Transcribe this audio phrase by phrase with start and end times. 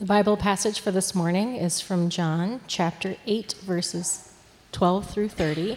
[0.00, 4.32] The Bible passage for this morning is from John chapter 8, verses
[4.72, 5.76] 12 through 30.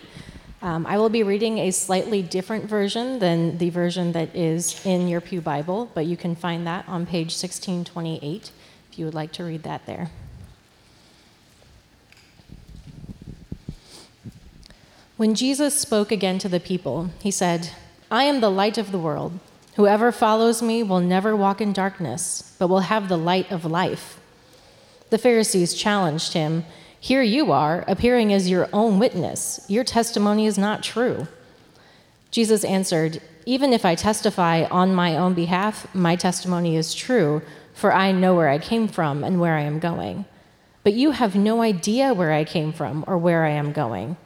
[0.61, 5.09] Um, I will be reading a slightly different version than the version that is in
[5.09, 8.51] your Pew Bible, but you can find that on page 1628
[8.89, 10.09] if you would like to read that there.
[15.17, 17.71] When Jesus spoke again to the people, he said,
[18.09, 19.37] I am the light of the world.
[19.75, 24.19] Whoever follows me will never walk in darkness, but will have the light of life.
[25.09, 26.65] The Pharisees challenged him
[26.99, 29.65] Here you are, appearing as your own witness.
[29.67, 31.27] Your testimony is not true.
[32.31, 37.41] Jesus answered, Even if I testify on my own behalf, my testimony is true,
[37.73, 40.25] for I know where I came from and where I am going.
[40.83, 44.17] But you have no idea where I came from or where I am going.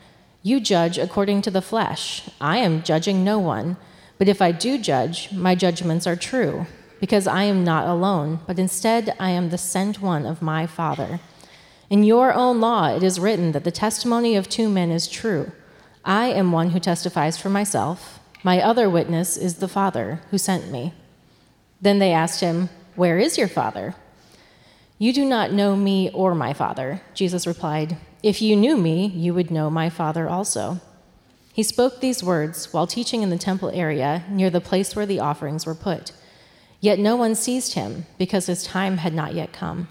[0.44, 2.30] You judge according to the flesh.
[2.40, 3.78] I am judging no one.
[4.18, 6.66] But if I do judge, my judgments are true,
[7.00, 11.20] because I am not alone, but instead I am the sent one of my Father.
[11.90, 15.52] In your own law it is written that the testimony of two men is true.
[16.04, 18.20] I am one who testifies for myself.
[18.44, 20.94] My other witness is the Father who sent me.
[21.81, 23.96] Then they asked him, Where is your Father?
[24.98, 27.02] You do not know me or my Father.
[27.14, 30.80] Jesus replied, If you knew me, you would know my Father also.
[31.58, 35.19] He spoke these words while teaching in the temple area near the place where the
[35.19, 36.11] offerings were put.
[36.81, 39.88] Yet no one seized him because his time had not yet come.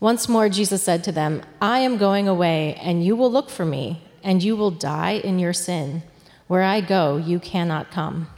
[0.00, 3.64] Once more, Jesus said to them, I am going away, and you will look for
[3.64, 6.02] me, and you will die in your sin.
[6.48, 8.28] Where I go, you cannot come.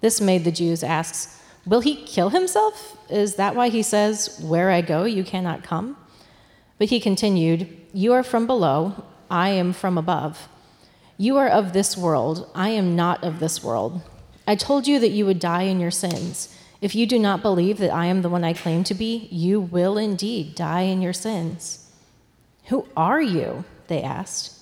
[0.00, 2.98] This made the Jews ask, Will he kill himself?
[3.08, 5.96] Is that why he says, Where I go, you cannot come?
[6.76, 10.48] But he continued, You are from below, I am from above.
[11.18, 12.50] You are of this world.
[12.54, 14.02] I am not of this world.
[14.46, 16.54] I told you that you would die in your sins.
[16.80, 19.60] If you do not believe that I am the one I claim to be, you
[19.60, 21.90] will indeed die in your sins.
[22.66, 23.64] Who are you?
[23.88, 24.52] They asked.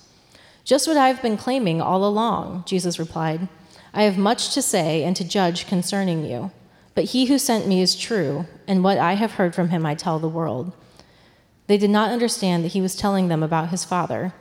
[0.64, 3.48] Just what I've been claiming all along, Jesus replied.
[3.92, 6.52] I have much to say and to judge concerning you,
[6.94, 9.94] but he who sent me is true, and what I have heard from him I
[9.94, 10.72] tell the world.
[11.66, 14.32] They did not understand that he was telling them about his Father.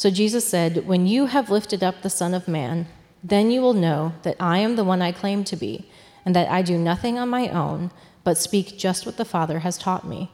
[0.00, 2.86] So Jesus said, When you have lifted up the Son of Man,
[3.22, 5.90] then you will know that I am the one I claim to be,
[6.24, 7.90] and that I do nothing on my own,
[8.24, 10.30] but speak just what the Father has taught me.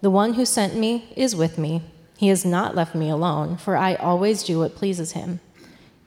[0.00, 1.82] The one who sent me is with me.
[2.16, 5.40] He has not left me alone, for I always do what pleases him.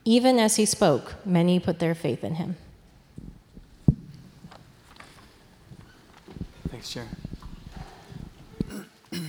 [0.03, 2.57] Even as he spoke, many put their faith in him.
[6.69, 7.15] Thanks, Sharon.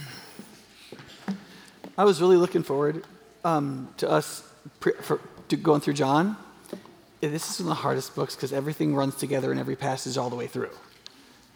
[1.98, 3.04] I was really looking forward
[3.48, 4.42] um, to us
[4.80, 6.36] pre- for, to going through John,
[7.20, 10.30] this is one of the hardest books because everything runs together in every passage all
[10.30, 10.70] the way through.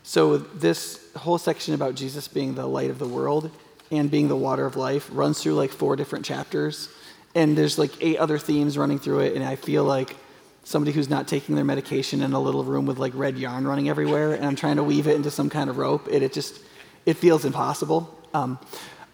[0.03, 3.51] So this whole section about Jesus being the light of the world
[3.91, 6.89] and being the water of life runs through like four different chapters,
[7.35, 10.17] and there's like eight other themes running through it, and I feel like
[10.65, 13.89] somebody who's not taking their medication in a little room with like red yarn running
[13.89, 16.09] everywhere, and I'm trying to weave it into some kind of rope.
[16.11, 16.61] It, it just
[17.05, 18.03] it feels impossible.
[18.33, 18.59] Um,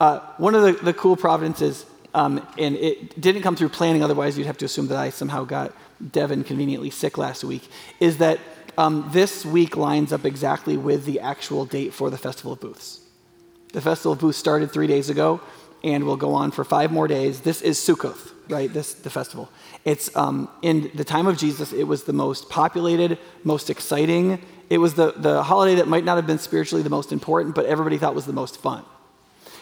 [0.00, 1.84] uh, one of the, the cool providences
[2.14, 5.44] um, and it didn't come through planning, otherwise, you'd have to assume that I somehow
[5.44, 5.72] got
[6.12, 7.68] Devin conveniently sick last week.
[8.00, 8.38] Is that
[8.78, 13.00] um, this week lines up exactly with the actual date for the Festival of Booths.
[13.72, 15.40] The Festival of Booths started three days ago
[15.84, 17.40] and will go on for five more days.
[17.40, 18.72] This is Sukkoth, right?
[18.72, 19.48] This the festival.
[19.84, 21.72] It's um, in the time of Jesus.
[21.72, 24.42] It was the most populated, most exciting.
[24.70, 27.66] It was the the holiday that might not have been spiritually the most important, but
[27.66, 28.84] everybody thought was the most fun.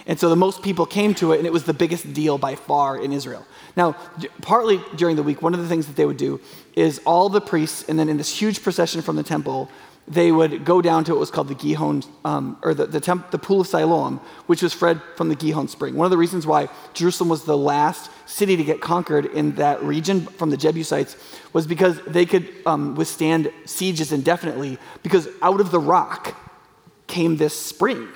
[0.07, 2.55] And so the most people came to it, and it was the biggest deal by
[2.55, 3.45] far in Israel.
[3.77, 3.97] Now,
[4.41, 6.41] partly during the week, one of the things that they would do
[6.77, 9.69] is all the priests, and then in this huge procession from the temple,
[10.09, 13.33] they would go down to what was called the Gihon, um, or the, the, temp,
[13.33, 15.97] the pool of Siloam, which was fed from the Gihon spring.
[15.97, 19.83] One of the reasons why Jerusalem was the last city to get conquered in that
[19.83, 21.17] region from the Jebusites
[21.53, 26.37] was because they could um, withstand sieges indefinitely, because out of the rock
[27.09, 28.07] came this spring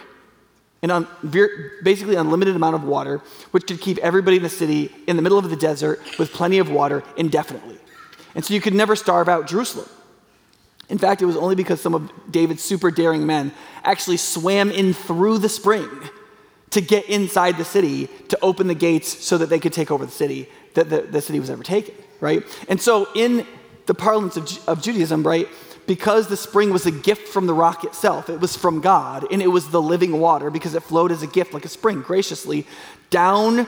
[0.82, 1.06] an un,
[1.82, 3.18] basically unlimited amount of water,
[3.50, 6.58] which could keep everybody in the city in the middle of the desert with plenty
[6.58, 7.78] of water indefinitely.
[8.34, 9.88] And so you could never starve out Jerusalem.
[10.88, 13.52] In fact, it was only because some of David's super daring men
[13.84, 15.88] actually swam in through the spring
[16.70, 20.04] to get inside the city to open the gates so that they could take over
[20.06, 22.44] the city that the, the city was ever taken, right?
[22.68, 23.46] And so in
[23.86, 25.48] the parlance of, of Judaism, right,
[25.90, 29.42] because the spring was a gift from the rock itself, it was from God, and
[29.42, 32.64] it was the living water because it flowed as a gift, like a spring, graciously
[33.10, 33.66] down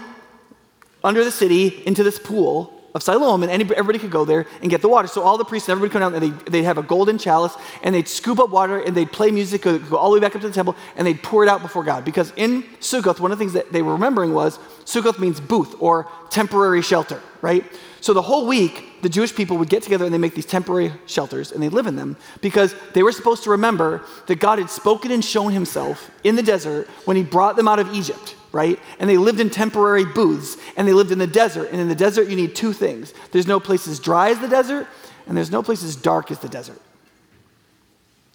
[1.02, 2.80] under the city into this pool.
[2.94, 5.08] of Siloam, and anybody, everybody could go there and get the water.
[5.08, 7.56] So all the priests and everybody come down, and they, they'd have a golden chalice,
[7.82, 10.36] and they'd scoop up water, and they'd play music, go, go all the way back
[10.36, 12.04] up to the temple, and they'd pour it out before God.
[12.04, 15.74] Because in Sukkoth, one of the things that they were remembering was Sukkoth means booth
[15.80, 17.64] or temporary shelter, right?
[18.02, 20.92] So the whole week, the Jewish people would get together and they make these temporary
[21.06, 24.68] shelters and they live in them because they were supposed to remember that God had
[24.68, 28.76] spoken and shown himself in the desert when he brought them out of Egypt, right?
[28.98, 31.70] And they lived in temporary booths and they lived in the desert.
[31.70, 34.48] And in the desert, you need two things there's no place as dry as the
[34.48, 34.88] desert,
[35.28, 36.80] and there's no place as dark as the desert,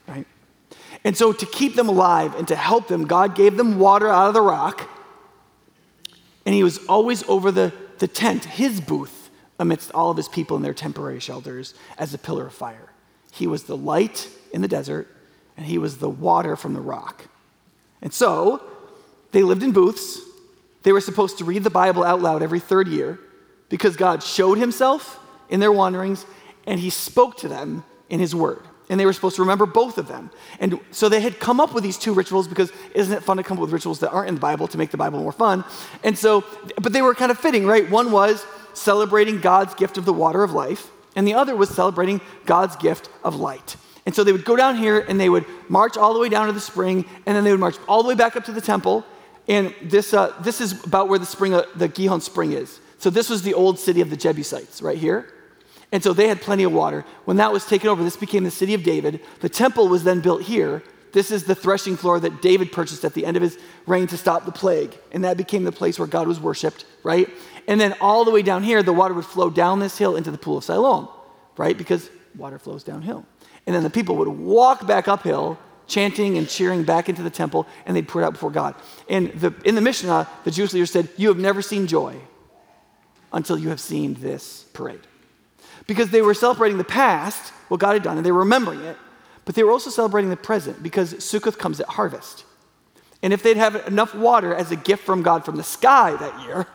[0.08, 0.26] right?
[1.04, 4.30] And so to keep them alive and to help them, God gave them water out
[4.30, 4.90] of the rock.
[6.46, 9.17] And he was always over the, the tent, his booth
[9.60, 12.92] amidst all of his people in their temporary shelters as a pillar of fire.
[13.32, 15.08] He was the light in the desert,
[15.56, 17.26] and he was the water from the rock.
[18.02, 18.64] And so
[19.32, 20.20] they lived in booths.
[20.84, 23.20] They were supposed to read the Bible out loud every third year
[23.70, 25.20] because God showed himself
[25.50, 26.26] in their wanderings
[26.66, 28.62] and he spoke to them in his word.
[28.90, 30.32] And they were supposed to remember both of them.
[30.60, 33.44] And so they had come up with these two rituals because isn't it fun to
[33.44, 35.66] come up with rituals that aren't in the Bible to make the Bible more fun?
[36.04, 36.46] And so,
[36.82, 37.90] but they were kind of fitting, right?
[37.90, 38.46] One was
[38.78, 43.10] celebrating God's gift of the water of life, and the other was celebrating God's gift
[43.24, 43.76] of light.
[44.06, 46.48] And so they would go down here and they would march all the way down
[46.48, 48.62] to the spring, and then they would march all the way back up to the
[48.62, 49.04] temple.
[49.50, 52.80] And this, uh, this is about where the spring, uh, the Gihon spring is.
[53.00, 55.34] So this was the old city of the Jebusites, right here.
[55.92, 57.06] And so they had plenty of water.
[57.26, 59.22] When that was taken over, this became the city of David.
[59.40, 60.84] The temple was then built here.
[61.14, 64.18] This is the threshing floor that David purchased at the end of his reign to
[64.18, 64.98] stop the plague.
[65.12, 67.30] And that became the place where God was worshiped, right?
[67.68, 70.32] And then all the way down here, the water would flow down this hill into
[70.32, 71.10] the pool of Siloam,
[71.58, 71.78] right?
[71.78, 73.26] Because water flows downhill.
[73.66, 77.68] And then the people would walk back uphill, chanting and cheering back into the temple,
[77.86, 78.76] and they'd pour it out before God.
[79.10, 82.16] And the, in the Mishnah, the Jewish leader said, You have never seen joy
[83.34, 85.02] until you have seen this parade.
[85.86, 88.98] Because they were celebrating the past, what God had done, and they were remembering it,
[89.44, 92.46] but they were also celebrating the present because Sukkoth comes at harvest.
[93.22, 96.46] And if they'd have enough water as a gift from God from the sky that
[96.46, 96.68] year,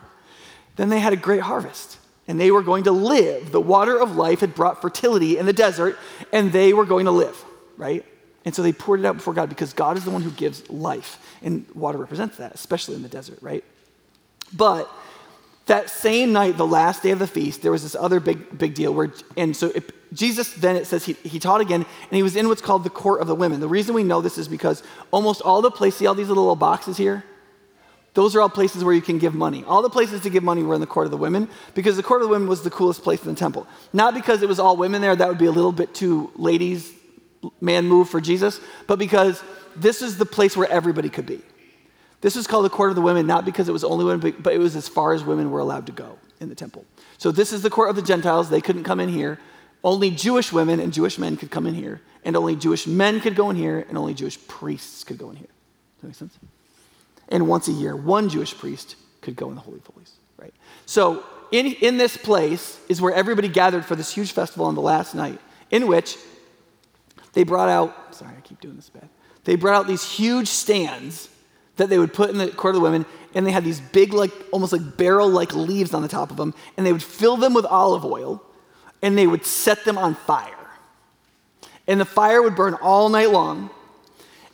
[0.75, 1.97] then they had a great harvest.
[2.27, 3.51] And they were going to live.
[3.51, 5.97] The water of life had brought fertility in the desert,
[6.31, 7.43] and they were going to live,
[7.75, 8.05] right?
[8.45, 10.69] And so they poured it out before God because God is the one who gives
[10.69, 11.19] life.
[11.41, 13.63] And water represents that, especially in the desert, right?
[14.53, 14.89] But
[15.65, 18.73] that same night, the last day of the feast, there was this other big, big
[18.73, 22.21] deal where, and so it, Jesus then, it says he, he taught again, and he
[22.23, 23.59] was in what's called the court of the women.
[23.61, 26.55] The reason we know this is because almost all the places, see all these little
[26.55, 27.23] boxes here?
[28.13, 29.63] Those are all places where you can give money.
[29.65, 32.03] All the places to give money were in the court of the women because the
[32.03, 33.67] court of the women was the coolest place in the temple.
[33.91, 36.91] Not because it was all women there, that would be a little bit too ladies'
[37.59, 39.43] man move for Jesus, but because
[39.75, 41.41] this is the place where everybody could be.
[42.21, 44.53] This was called the court of the women, not because it was only women, but
[44.53, 46.85] it was as far as women were allowed to go in the temple.
[47.17, 48.49] So this is the court of the Gentiles.
[48.49, 49.39] They couldn't come in here.
[49.83, 53.35] Only Jewish women and Jewish men could come in here, and only Jewish men could
[53.35, 55.47] go in here, and only Jewish priests could go in here.
[55.47, 56.39] Does that make sense?
[57.33, 60.53] And once a year, one Jewish priest could go in the Holy of Holies, right?
[60.85, 64.81] So in, in this place is where everybody gathered for this huge festival on the
[64.81, 65.39] last night,
[65.71, 66.15] in which
[67.33, 69.09] they brought out, sorry, I keep doing this bad.
[69.45, 71.27] They brought out these huge stands
[71.77, 74.13] that they would put in the court of the women, and they had these big,
[74.13, 77.55] like almost like barrel-like leaves on the top of them, and they would fill them
[77.55, 78.43] with olive oil,
[79.01, 80.53] and they would set them on fire.
[81.87, 83.71] And the fire would burn all night long,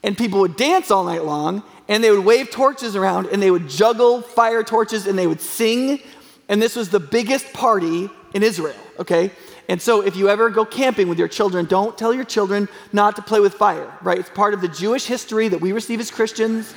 [0.01, 3.51] and people would dance all night long, and they would wave torches around and they
[3.51, 5.99] would juggle fire torches and they would sing.
[6.47, 9.31] And this was the biggest party in Israel, okay?
[9.67, 13.15] And so if you ever go camping with your children, don't tell your children not
[13.17, 14.19] to play with fire, right?
[14.19, 16.73] It's part of the Jewish history that we receive as Christians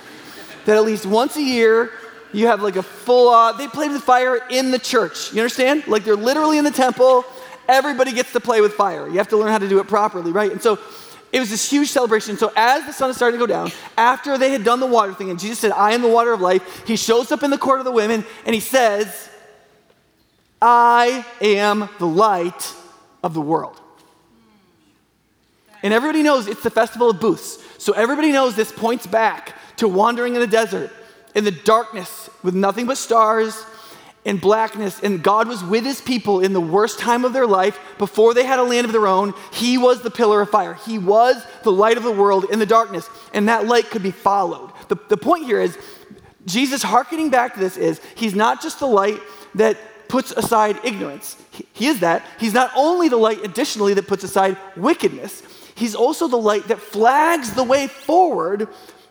[0.64, 1.90] that at least once a year
[2.32, 5.32] you have like a full uh, they play with fire in the church.
[5.32, 5.86] You understand?
[5.86, 7.24] Like they're literally in the temple.
[7.68, 9.06] Everybody gets to play with fire.
[9.08, 10.50] You have to learn how to do it properly, right?
[10.50, 10.78] And so
[11.32, 12.36] it was this huge celebration.
[12.36, 15.14] So as the sun is starting to go down, after they had done the water
[15.14, 17.58] thing, and Jesus said, I am the water of life, he shows up in the
[17.58, 19.30] court of the women and he says,
[20.60, 22.74] I am the light
[23.22, 23.80] of the world.
[25.82, 27.58] And everybody knows it's the festival of booths.
[27.78, 30.92] So everybody knows this points back to wandering in the desert,
[31.34, 33.64] in the darkness, with nothing but stars
[34.24, 37.78] in blackness, and God was with his people in the worst time of their life
[37.98, 39.34] before they had a land of their own.
[39.52, 40.74] He was the pillar of fire.
[40.74, 44.12] He was the light of the world in the darkness, and that light could be
[44.12, 44.70] followed.
[44.88, 45.76] The, the point here is
[46.46, 49.20] Jesus hearkening back to this is he's not just the light
[49.56, 49.76] that
[50.08, 51.36] puts aside ignorance.
[51.50, 52.24] He, he is that.
[52.38, 55.42] He's not only the light additionally that puts aside wickedness,
[55.74, 58.68] he's also the light that flags the way forward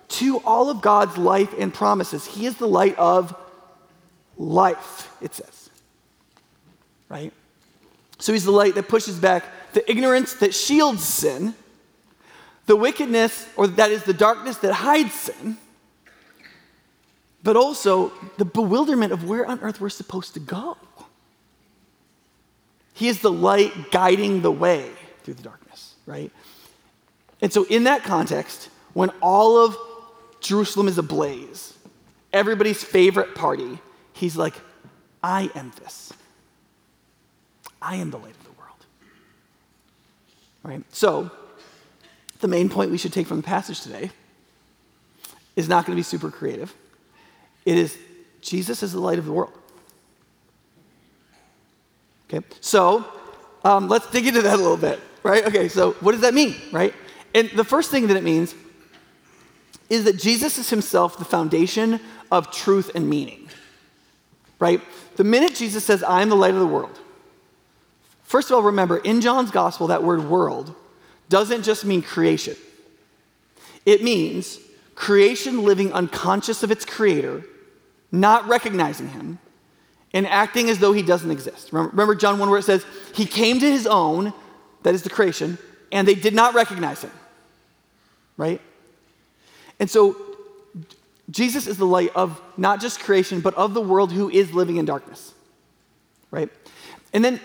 [0.08, 2.26] to all of God's life and promises.
[2.26, 3.36] He is the light of
[4.38, 5.70] life, it says.
[7.10, 7.34] right?
[8.20, 11.54] So he's the light that pushes back the ignorance that shields sin,
[12.66, 15.58] the wickedness, or that is the darkness that hides sin,
[17.44, 20.78] but also the bewilderment of where on earth we're supposed to go.
[22.94, 24.92] He is the light guiding the way
[25.24, 26.32] through the darkness, right?
[27.42, 29.76] And so, in that context, when all of
[30.40, 31.74] Jerusalem is ablaze,
[32.32, 33.80] everybody's favorite party,
[34.22, 34.54] he's like,
[35.24, 36.14] I am this.
[37.82, 38.86] I am the light of the world.
[40.64, 40.84] Right?
[40.94, 41.32] So,
[42.40, 44.12] the main point we should take from the passage today
[45.56, 46.74] is not going to be super creative.
[47.66, 47.98] It is
[48.42, 49.54] Jesus is the light of the world.
[52.30, 53.06] Okay, so
[53.64, 55.46] um, let's dig into that a little bit, right?
[55.46, 56.94] Okay, so what does that mean, right?
[57.36, 58.56] And the first thing that it means
[59.90, 62.00] is that Jesus is himself the foundation
[62.32, 63.50] of truth and meaning,
[64.62, 64.80] right?
[65.18, 66.98] The minute Jesus says, I am the light of the world,
[68.24, 70.74] first of all, remember, in John's gospel, that word world
[71.28, 72.56] doesn't just mean creation,
[73.86, 74.60] it means
[74.96, 77.44] creation living unconscious of its creator,
[78.12, 79.40] not recognizing him,
[80.14, 81.74] and acting as though he doesn't exist.
[81.74, 84.32] Remember, John 1 where it says, He came to his own,
[84.84, 85.58] that is the creation,
[85.92, 87.12] and they did not recognize him.
[88.38, 88.62] Right?
[89.80, 90.31] And so
[91.32, 94.78] Jesus is the light of not just creation, but of the world who is living
[94.78, 95.34] in darkness.
[96.30, 96.50] Right?
[97.14, 97.40] And then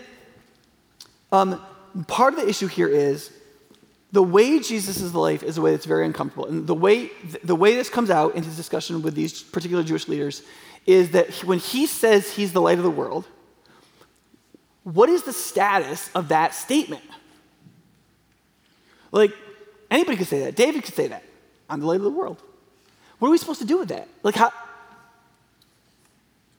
[1.32, 1.60] um,
[2.06, 3.32] part of the issue here is
[4.12, 6.46] the way Jesus is the life is a way that's very uncomfortable.
[6.46, 7.10] And the way,
[7.42, 10.42] the way this comes out in his discussion with these particular Jewish leaders
[10.86, 13.26] is that when he says he's the light of the world,
[14.84, 17.02] what is the status of that statement?
[19.10, 19.34] Like,
[19.90, 20.54] anybody could say that.
[20.54, 21.24] David could say that.
[21.68, 22.40] I'm the light of the world.
[23.18, 24.08] What are we supposed to do with that?
[24.22, 24.52] Like, how?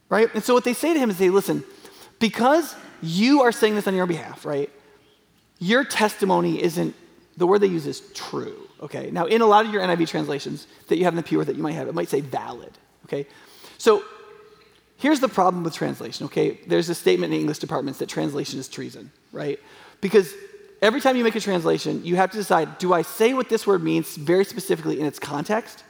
[0.09, 0.33] Right?
[0.33, 1.63] And so what they say to him is, they listen,
[2.19, 4.69] because you are saying this on your behalf, right?
[5.59, 6.95] Your testimony isn't,
[7.35, 9.11] the word they use is true, okay?
[9.11, 11.55] Now, in a lot of your NIV translations that you have in the pure that
[11.55, 12.71] you might have, it might say valid,
[13.05, 13.27] okay?
[13.77, 14.03] So
[14.97, 16.59] Here's the problem with translation, okay?
[16.65, 19.59] There's a statement in English departments that translation is treason, right?
[20.01, 20.33] Because
[20.81, 23.67] every time you make a translation, you have to decide do I say what this
[23.67, 25.83] word means very specifically in its context?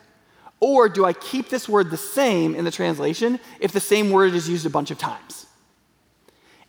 [0.59, 4.33] Or do I keep this word the same in the translation if the same word
[4.33, 5.45] is used a bunch of times?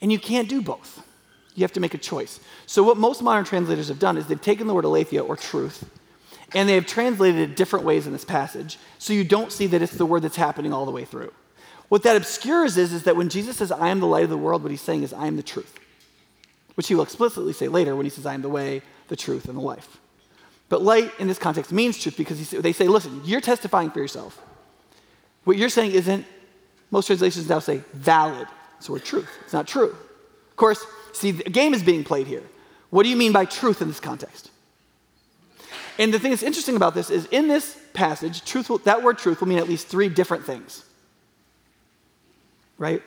[0.01, 1.03] And you can't do both.
[1.55, 2.39] You have to make a choice.
[2.67, 5.89] So, what most modern translators have done is they've taken the word aletheia or truth
[6.55, 9.83] and they have translated it different ways in this passage so you don't see that
[9.83, 11.33] it's the word that's happening all the way through.
[11.89, 14.37] What that obscures is, is that when Jesus says, I am the light of the
[14.37, 15.79] world, what he's saying is, I am the truth,
[16.75, 19.47] which he will explicitly say later when he says, I am the way, the truth,
[19.47, 19.99] and the life.
[20.69, 24.41] But light in this context means truth because they say, listen, you're testifying for yourself.
[25.45, 26.27] What you're saying isn't,
[26.91, 28.47] most translations now say valid.
[28.81, 29.31] So we're truth.
[29.45, 29.91] It's not true.
[30.51, 32.43] Of course, see, the game is being played here.
[32.91, 34.51] What do you mean by truth in this context?
[35.99, 39.19] And the thing that's interesting about this is in this passage, truth will, that word
[39.19, 40.85] truth will mean at least three different things
[42.79, 43.03] right?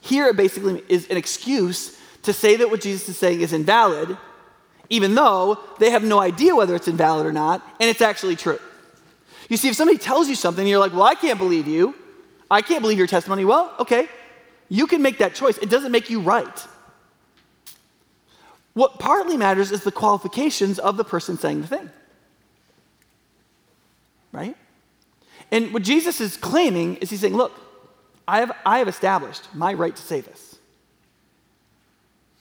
[0.00, 4.16] Here, it basically is an excuse to say that what Jesus is saying is invalid,
[4.90, 8.58] even though they have no idea whether it's invalid or not, and it's actually true.
[9.48, 11.94] You see, if somebody tells you something, you're like, well, I can't believe you.
[12.50, 13.44] I can't believe your testimony.
[13.44, 14.08] Well, okay,
[14.68, 15.58] you can make that choice.
[15.58, 16.66] It doesn't make you right.
[18.74, 21.90] What partly matters is the qualifications of the person saying the thing.
[24.32, 24.56] Right?
[25.50, 27.52] And what Jesus is claiming is he's saying, look,
[28.26, 30.56] I have, I have established my right to say this,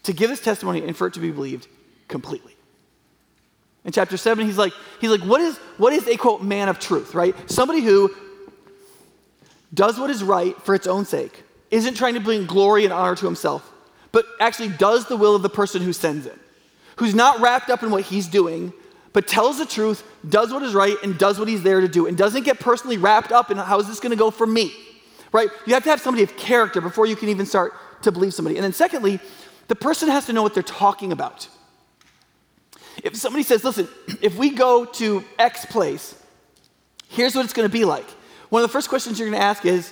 [0.04, 1.68] to give this testimony and for it to be believed
[2.08, 2.56] completely.
[3.86, 6.80] In chapter 7, he's like, he's like, what is, what is a quote man of
[6.80, 7.36] truth, right?
[7.50, 8.14] Somebody who
[9.74, 13.16] does what is right for its own sake, isn't trying to bring glory and honor
[13.16, 13.72] to himself,
[14.12, 16.38] but actually does the will of the person who sends it,
[16.98, 18.72] who's not wrapped up in what he's doing,
[19.12, 22.06] but tells the truth, does what is right, and does what he's there to do,
[22.06, 24.72] and doesn't get personally wrapped up in how is this going to go for me
[25.34, 25.50] right?
[25.66, 28.56] You have to have somebody of character before you can even start to believe somebody.
[28.56, 29.20] And then, secondly,
[29.68, 31.50] the person has to know what they're talking about.
[33.04, 33.88] If somebody says, listen,
[34.22, 36.16] if we go to X place,
[37.10, 38.10] here's what it's going to be like.
[38.50, 39.92] One of the first questions you're going to ask is,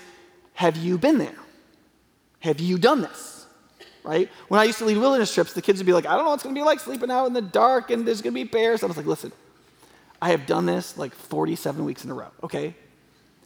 [0.54, 1.36] have you been there?
[2.40, 3.46] Have you done this?
[4.04, 4.30] Right?
[4.48, 6.30] When I used to lead wilderness trips, the kids would be like, I don't know
[6.30, 8.44] what it's going to be like sleeping out in the dark and there's going to
[8.44, 8.82] be bears.
[8.82, 9.32] I was like, listen,
[10.22, 12.76] I have done this like 47 weeks in a row, okay?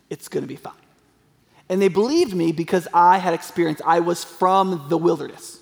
[0.10, 0.74] It's going to be fine.
[1.68, 3.82] And they believed me because I had experience.
[3.86, 5.60] I was from the wilderness.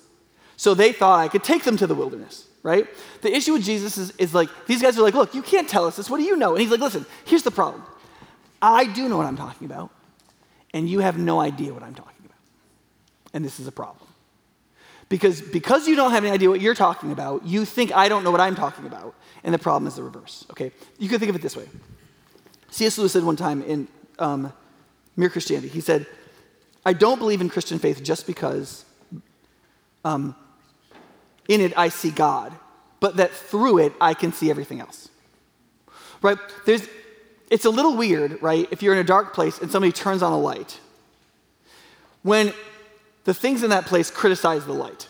[0.56, 2.88] So they thought I could take them to the wilderness, right?
[3.20, 5.86] The issue with Jesus is, is like, these guys are like, look, you can't tell
[5.86, 6.10] us this.
[6.10, 6.52] What do you know?
[6.52, 7.84] And he's like, listen, here's the problem.
[8.60, 9.90] I do know what I'm talking about,
[10.72, 12.38] and you have no idea what I'm talking about.
[13.34, 14.08] And this is a problem.
[15.10, 18.24] Because, because you don't have any idea what you're talking about, you think I don't
[18.24, 19.14] know what I'm talking about.
[19.44, 20.72] And the problem is the reverse, okay?
[20.98, 21.68] You can think of it this way.
[22.70, 22.96] C.S.
[22.96, 23.86] Lewis said one time in
[24.18, 24.52] um,
[25.16, 26.06] Mere Christianity, he said,
[26.86, 28.86] I don't believe in Christian faith just because
[30.02, 30.34] um,
[31.48, 32.52] in it I see God,
[33.00, 35.08] but that through it I can see everything else.
[36.22, 36.38] Right?
[36.64, 36.88] There's,
[37.50, 40.32] it's a little weird, right, if you're in a dark place and somebody turns on
[40.32, 40.80] a light.
[42.22, 42.52] When
[43.24, 45.08] the things in that place criticize the light.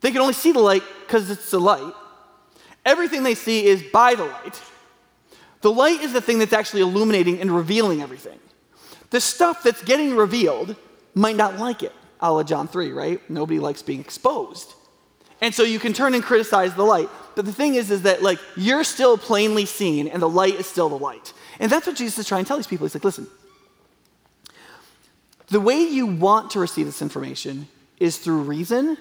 [0.00, 1.92] They can only see the light because it's the light.
[2.84, 4.62] Everything they see is by the light.
[5.60, 8.38] The light is the thing that's actually illuminating and revealing everything.
[9.10, 10.76] The stuff that's getting revealed
[11.14, 13.30] might not like it, a la John 3, right?
[13.30, 14.74] Nobody likes being exposed.
[15.40, 17.08] And so you can turn and criticize the light.
[17.34, 20.66] But the thing is, is that like you're still plainly seen and the light is
[20.66, 21.32] still the light.
[21.60, 22.86] And that's what Jesus is trying to tell these people.
[22.86, 23.26] He's like, listen,
[25.48, 27.68] the way you want to receive this information
[27.98, 28.96] is through reason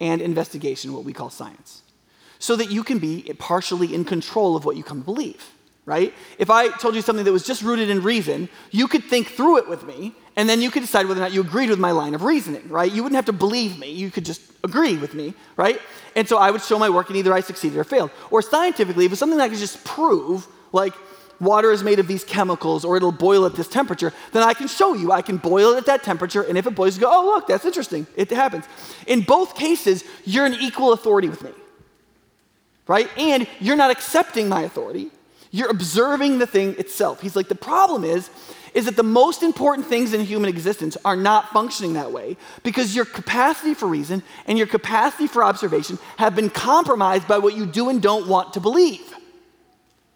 [0.00, 1.82] and investigation, what we call science,
[2.38, 5.50] so that you can be partially in control of what you come to believe,
[5.84, 6.14] right?
[6.38, 9.58] If I told you something that was just rooted in reason, you could think through
[9.58, 11.90] it with me, and then you could decide whether or not you agreed with my
[11.90, 12.90] line of reasoning, right?
[12.90, 15.80] You wouldn't have to believe me, you could just agree with me, right?
[16.14, 18.10] And so I would show my work, and either I succeeded or failed.
[18.30, 20.94] Or scientifically, if it's something that I could just prove, like,
[21.40, 24.68] water is made of these chemicals or it'll boil at this temperature, then I can
[24.68, 25.10] show you.
[25.10, 27.48] I can boil it at that temperature, and if it boils, you go, oh, look,
[27.48, 28.06] that's interesting.
[28.14, 28.64] It happens.
[29.08, 31.50] In both cases, you're an equal authority with me,
[32.86, 33.08] right?
[33.18, 35.10] And you're not accepting my authority.
[35.52, 37.20] You're observing the thing itself.
[37.20, 38.30] He's like, the problem is,
[38.74, 42.96] is that the most important things in human existence are not functioning that way because
[42.96, 47.66] your capacity for reason and your capacity for observation have been compromised by what you
[47.66, 49.14] do and don't want to believe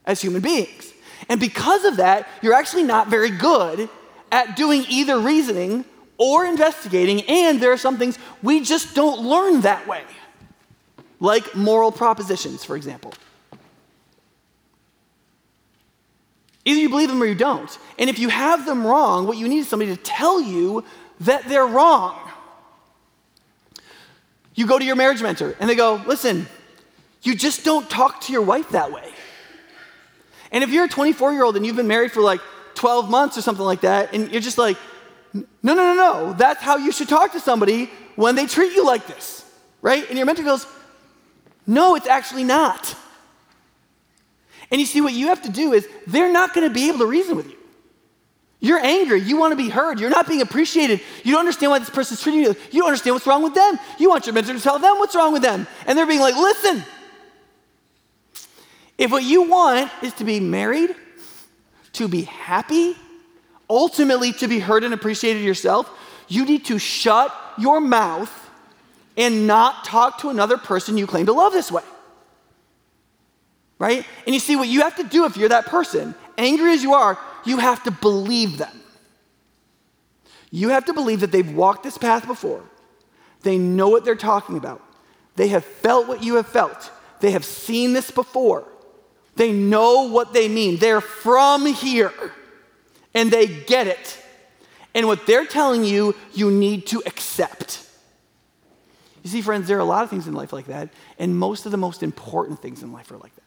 [0.07, 0.93] as human beings.
[1.29, 3.91] And because of that, you're actually not very good
[4.33, 5.85] at doing either reasoning
[6.19, 10.03] or investigating, and there are some things we just don't learn that way,
[11.21, 13.13] like moral propositions, for example.
[16.67, 17.79] Either you believe them or you don't.
[17.97, 20.85] And if you have them wrong, what you need is somebody to tell you
[21.21, 22.19] that they're wrong.
[24.57, 26.49] You go to your marriage mentor and they go, listen,
[27.23, 29.09] you just don't talk to your wife that way.
[30.51, 32.41] And if you're a 24 year old and you've been married for like
[32.75, 34.77] 12 months or something like that, and you're just like,
[35.33, 38.85] no, no, no, no, that's how you should talk to somebody when they treat you
[38.85, 39.49] like this,
[39.83, 40.09] right?
[40.09, 40.67] And your mentor goes,
[41.65, 42.97] no, it's actually not.
[44.71, 46.99] And you see, what you have to do is they're not going to be able
[46.99, 47.57] to reason with you.
[48.59, 49.21] You're angry.
[49.21, 50.01] You want to be heard.
[50.01, 51.01] You're not being appreciated.
[51.23, 52.57] You don't understand why this person's treating you.
[52.71, 53.79] You don't understand what's wrong with them.
[53.99, 55.67] You want your mentor to tell them what's wrong with them.
[55.87, 56.83] And they're being like, listen,
[58.99, 60.95] if what you want is to be married,
[61.95, 62.97] to be happy,
[63.69, 65.91] ultimately to be heard and appreciated yourself,
[66.29, 68.33] you need to shut your mouth
[69.17, 71.83] and not talk to another person you claim to love this way.
[73.79, 74.07] Right?
[74.25, 76.95] And you see, what you have to do if you're that person, angry as you
[76.95, 78.81] are, you have to believe them.
[80.51, 82.63] You have to believe that they've walked this path before.
[83.43, 84.83] They know what they're talking about.
[85.37, 86.91] They have felt what you have felt.
[87.21, 88.67] They have seen this before.
[89.37, 90.79] They know what they mean.
[90.79, 92.13] They're from here
[93.17, 94.23] and they get it.
[94.95, 97.87] And what they're telling you, you need to accept.
[99.23, 101.67] You see, friends, there are a lot of things in life like that, and most
[101.67, 103.46] of the most important things in life are like that.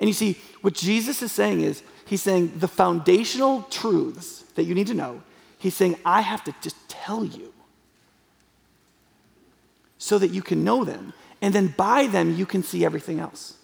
[0.00, 4.74] And you see, what Jesus is saying is, he's saying the foundational truths that you
[4.74, 5.22] need to know,
[5.58, 7.52] he's saying, I have to just tell you
[9.98, 11.12] so that you can know them.
[11.42, 13.54] And then by them, you can see everything else.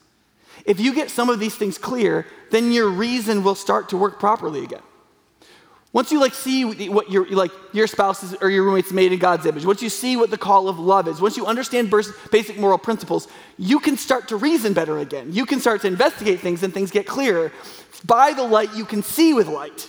[0.64, 4.18] If you get some of these things clear, then your reason will start to work
[4.18, 4.83] properly again.
[5.94, 9.18] Once you like see what your like your spouse is, or your roommate's made in
[9.20, 11.88] God's image, once you see what the call of love is, once you understand
[12.33, 13.28] basic moral principles,
[13.59, 15.33] you can start to reason better again.
[15.33, 17.52] You can start to investigate things and things get clearer.
[18.04, 19.88] By the light, you can see with light.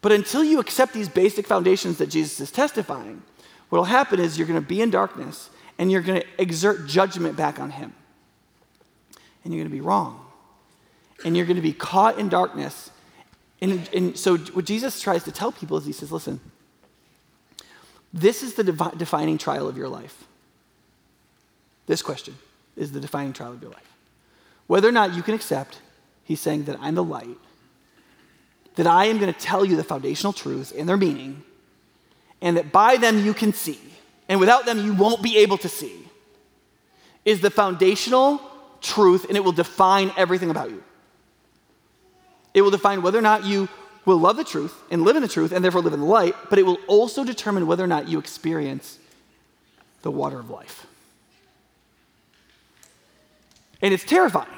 [0.00, 3.22] But until you accept these basic foundations that Jesus is testifying,
[3.68, 6.86] what will happen is you're going to be in darkness and you're going to exert
[6.86, 7.92] judgment back on Him
[9.44, 10.24] and you're going to be wrong.
[11.26, 12.90] And you're going to be caught in darkness.
[13.60, 16.40] And, and so, what Jesus tries to tell people is he says, listen,
[18.12, 20.24] this is the devi- defining trial of your life.
[21.86, 22.36] This question
[22.76, 23.92] is the defining trial of your life.
[24.66, 25.80] Whether or not you can accept,
[26.22, 27.38] he's saying that I'm the light,
[28.76, 31.42] that I am going to tell you the foundational truths and their meaning,
[32.40, 33.80] and that by them you can see,
[34.28, 36.08] and without them you won't be able to see,
[37.24, 38.40] is the foundational
[38.80, 40.82] truth and it will define everything about you.
[42.58, 43.68] It will define whether or not you
[44.04, 46.34] will love the truth and live in the truth and therefore live in the light,
[46.50, 48.98] but it will also determine whether or not you experience
[50.02, 50.86] the water of life.
[53.80, 54.48] And it's terrifying,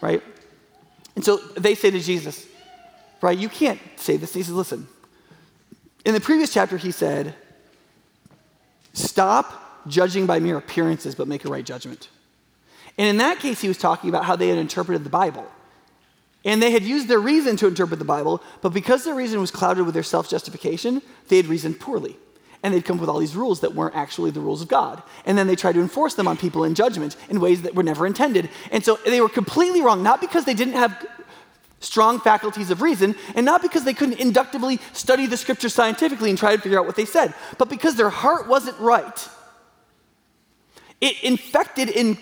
[0.00, 0.22] right?
[1.16, 2.46] And so they say to Jesus,
[3.20, 4.32] right, you can't say this.
[4.32, 4.86] He says, listen,
[6.04, 7.34] in the previous chapter, he said,
[8.92, 12.08] stop judging by mere appearances, but make a right judgment.
[12.96, 15.50] And in that case, he was talking about how they had interpreted the Bible.
[16.44, 19.50] And they had used their reason to interpret the Bible, but because their reason was
[19.50, 22.16] clouded with their self justification, they had reasoned poorly.
[22.62, 25.02] And they'd come up with all these rules that weren't actually the rules of God.
[25.24, 27.82] And then they tried to enforce them on people in judgment in ways that were
[27.82, 28.50] never intended.
[28.70, 31.06] And so they were completely wrong, not because they didn't have
[31.80, 36.38] strong faculties of reason, and not because they couldn't inductively study the scripture scientifically and
[36.38, 39.28] try to figure out what they said, but because their heart wasn't right.
[41.00, 42.18] It infected and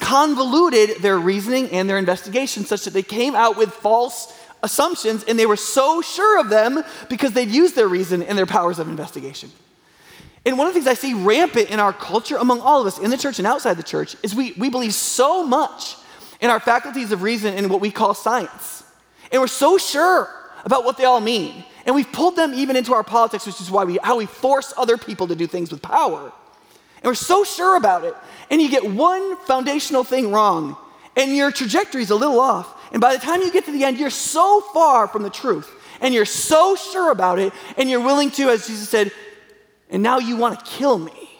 [0.00, 5.38] convoluted their reasoning and their investigation such that they came out with false assumptions and
[5.38, 8.88] they were so sure of them because they'd used their reason and their powers of
[8.88, 9.50] investigation.
[10.46, 12.98] And one of the things I see rampant in our culture among all of us,
[12.98, 15.96] in the church and outside the church, is we, we believe so much
[16.40, 18.84] in our faculties of reason and what we call science.
[19.32, 20.28] And we're so sure
[20.64, 21.64] about what they all mean.
[21.86, 24.74] And we've pulled them even into our politics, which is why we, how we force
[24.76, 26.32] other people to do things with power.
[26.96, 28.14] And we're so sure about it.
[28.50, 30.76] And you get one foundational thing wrong,
[31.16, 32.92] and your trajectory is a little off.
[32.92, 35.70] And by the time you get to the end, you're so far from the truth.
[36.00, 39.12] And you're so sure about it, and you're willing to, as Jesus said,
[39.90, 41.30] and now you want to kill me.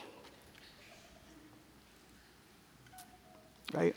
[3.72, 3.96] Right?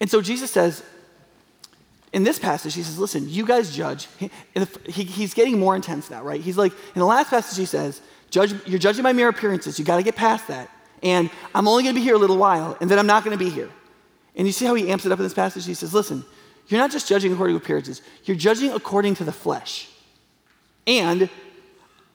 [0.00, 0.82] And so Jesus says,
[2.12, 4.08] in this passage, he says, listen, you guys judge.
[4.18, 4.30] He,
[4.86, 6.40] he, he's getting more intense now, right?
[6.40, 9.78] He's like, in the last passage, he says, judge, you're judging by mere appearances.
[9.78, 10.70] You got to get past that.
[11.02, 13.36] And I'm only going to be here a little while, and then I'm not going
[13.36, 13.70] to be here.
[14.36, 15.66] And you see how he amps it up in this passage?
[15.66, 16.24] He says, listen,
[16.68, 19.88] you're not just judging according to appearances, you're judging according to the flesh.
[20.86, 21.28] And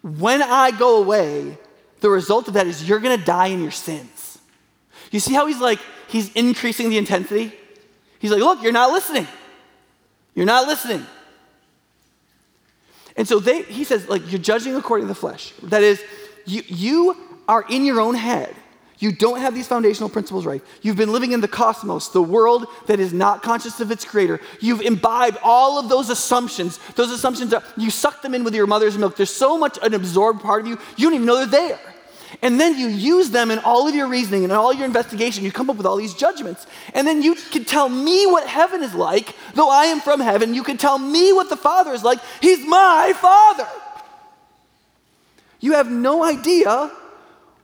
[0.01, 1.57] when I go away,
[2.01, 4.37] the result of that is you're going to die in your sins.
[5.11, 7.53] You see how he's like, he's increasing the intensity?
[8.19, 9.27] He's like, look, you're not listening.
[10.35, 11.05] You're not listening.
[13.17, 15.53] And so they, he says, like, you're judging according to the flesh.
[15.63, 16.03] That is,
[16.45, 17.17] you, you
[17.47, 18.53] are in your own head.
[18.99, 20.61] You don't have these foundational principles right.
[20.81, 24.39] You've been living in the cosmos, the world that is not conscious of its creator.
[24.61, 26.79] You've imbibed all of those assumptions.
[26.95, 29.17] Those assumptions, are, you suck them in with your mother's milk.
[29.17, 31.79] There's so much an absorbed part of you, you don't even know they're there.
[32.41, 35.43] And then you use them in all of your reasoning and all your investigation.
[35.43, 36.67] You come up with all these judgments.
[36.93, 40.53] And then you can tell me what heaven is like, though I am from heaven.
[40.53, 42.19] You can tell me what the Father is like.
[42.41, 43.67] He's my Father.
[45.59, 46.91] You have no idea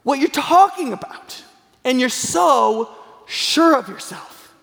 [0.04, 1.44] what you're talking about.
[1.84, 2.90] And you're so
[3.26, 4.54] sure of yourself.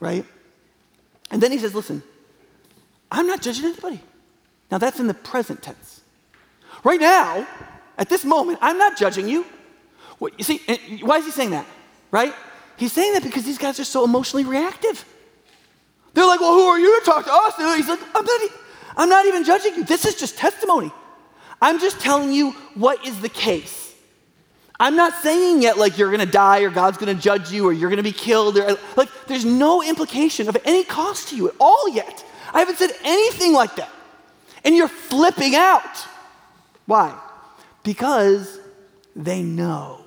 [0.00, 0.24] Right?
[1.30, 2.02] And then he says, Listen,
[3.10, 4.00] I'm not judging anybody.
[4.70, 6.02] Now that's in the present tense.
[6.84, 7.46] Right now,
[7.96, 9.44] at this moment, I'm not judging you.
[10.18, 10.60] What, you see,
[11.02, 11.66] why is he saying that?
[12.10, 12.34] Right?
[12.76, 15.04] He's saying that because these guys are so emotionally reactive.
[16.14, 17.54] They're like, well, who are you to talk to oh, us?
[17.58, 18.50] And he's like, I'm not,
[18.96, 19.84] I'm not even judging you.
[19.84, 20.92] This is just testimony.
[21.60, 23.94] I'm just telling you what is the case.
[24.80, 27.90] I'm not saying yet like you're gonna die or God's gonna judge you or you're
[27.90, 31.88] gonna be killed or like there's no implication of any cost to you at all
[31.88, 32.24] yet.
[32.52, 33.90] I haven't said anything like that.
[34.64, 36.06] And you're flipping out.
[36.86, 37.18] Why?
[37.82, 38.60] Because
[39.16, 40.04] they know.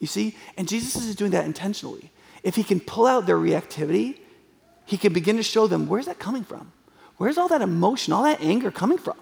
[0.00, 0.36] You see?
[0.56, 2.10] And Jesus is doing that intentionally.
[2.42, 4.18] If he can pull out their reactivity,
[4.84, 6.72] he can begin to show them where's that coming from?
[7.18, 9.16] Where's all that emotion, all that anger coming from?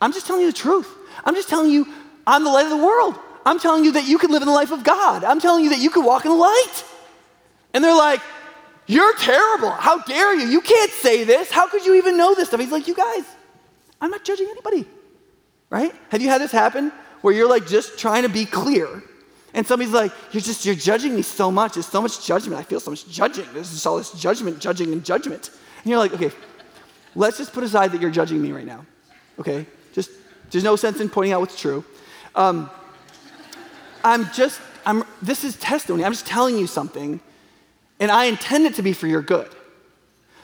[0.00, 0.88] I'm just telling you the truth.
[1.24, 1.86] I'm just telling you
[2.26, 3.18] I'm the light of the world.
[3.44, 5.24] I'm telling you that you can live in the life of God.
[5.24, 6.84] I'm telling you that you can walk in the light.
[7.72, 8.20] And they're like,
[8.86, 9.70] You're terrible.
[9.70, 10.46] How dare you?
[10.46, 11.50] You can't say this.
[11.50, 12.60] How could you even know this stuff?
[12.60, 13.24] He's like, You guys,
[14.00, 14.86] I'm not judging anybody
[15.70, 15.94] right?
[16.10, 19.02] Have you had this happen where you're like just trying to be clear
[19.54, 21.74] and somebody's like, you're just, you're judging me so much.
[21.74, 22.60] There's so much judgment.
[22.60, 23.46] I feel so much judging.
[23.52, 25.50] There's just all this judgment, judging, and judgment.
[25.82, 26.30] And you're like, okay,
[27.14, 28.84] let's just put aside that you're judging me right now.
[29.38, 29.66] Okay?
[30.50, 31.84] There's no sense in pointing out what's true.
[32.34, 32.70] Um,
[34.04, 36.04] I'm just, I'm, this is testimony.
[36.04, 37.20] I'm just telling you something,
[38.00, 39.50] and I intend it to be for your good.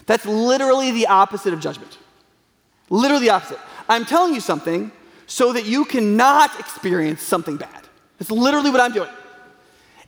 [0.07, 1.99] That's literally the opposite of judgment.
[2.91, 3.59] Literally the opposite.
[3.89, 4.93] I'm telling you something
[5.27, 7.89] so that you cannot experience something bad.
[8.19, 9.11] That's literally what I'm doing.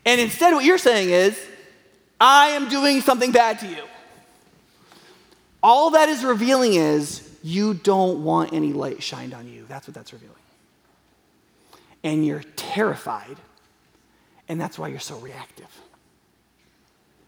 [0.04, 1.40] And instead, what you're saying is,
[2.20, 3.82] I am doing something bad to you.
[5.62, 9.64] All that is revealing is you don't want any light shined on you.
[9.68, 10.34] That's what that's revealing.
[12.02, 13.36] And you're terrified,
[14.48, 15.68] and that's why you're so reactive.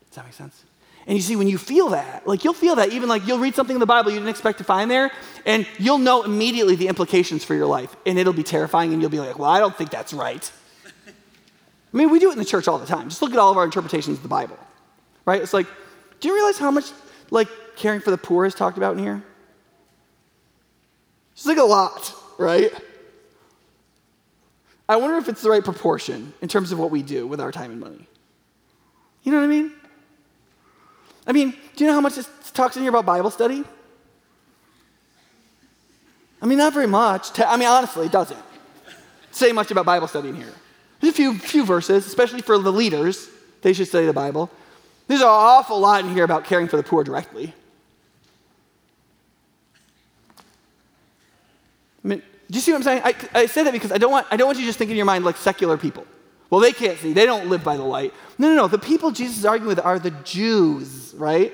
[0.09, 0.65] Does that make sense?
[1.07, 3.55] And you see, when you feel that, like you'll feel that, even like you'll read
[3.55, 5.13] something in the Bible you didn't expect to find there,
[5.47, 7.95] and you'll know immediately the implications for your life.
[8.05, 10.51] And it'll be terrifying, and you'll be like, well, I don't think that's right.
[11.07, 13.09] I mean, we do it in the church all the time.
[13.09, 14.59] Just look at all of our interpretations of the Bible,
[15.25, 15.41] right?
[15.41, 15.69] It's like,
[16.19, 16.91] do you realize how much,
[17.31, 19.23] like, caring for the poor is talked about in here?
[21.39, 22.73] It's like a lot, right?
[24.89, 27.53] I wonder if it's the right proportion in terms of what we do with our
[27.53, 28.09] time and money.
[29.23, 29.73] You know what I mean?
[31.29, 33.63] I mean, do you know how much it talks in here about Bible study?
[36.43, 37.39] I mean, not very much.
[37.39, 38.43] I mean, honestly, it doesn't
[39.31, 40.53] say much about Bible study in here.
[41.01, 43.29] There's a few, few verses, especially for the leaders.
[43.63, 44.51] They should study the Bible.
[45.07, 47.55] There's an awful lot in here about caring for the poor directly.
[52.05, 53.03] I mean, do you see what I'm saying?
[53.05, 54.97] I, I say that because I don't, want, I don't want you just think in
[54.97, 56.07] your mind like secular people.
[56.51, 57.13] Well, they can't see.
[57.13, 58.15] They don't live by the light.
[58.39, 58.69] No, no, no.
[58.69, 61.53] The people Jesus is arguing with are the Jews, right?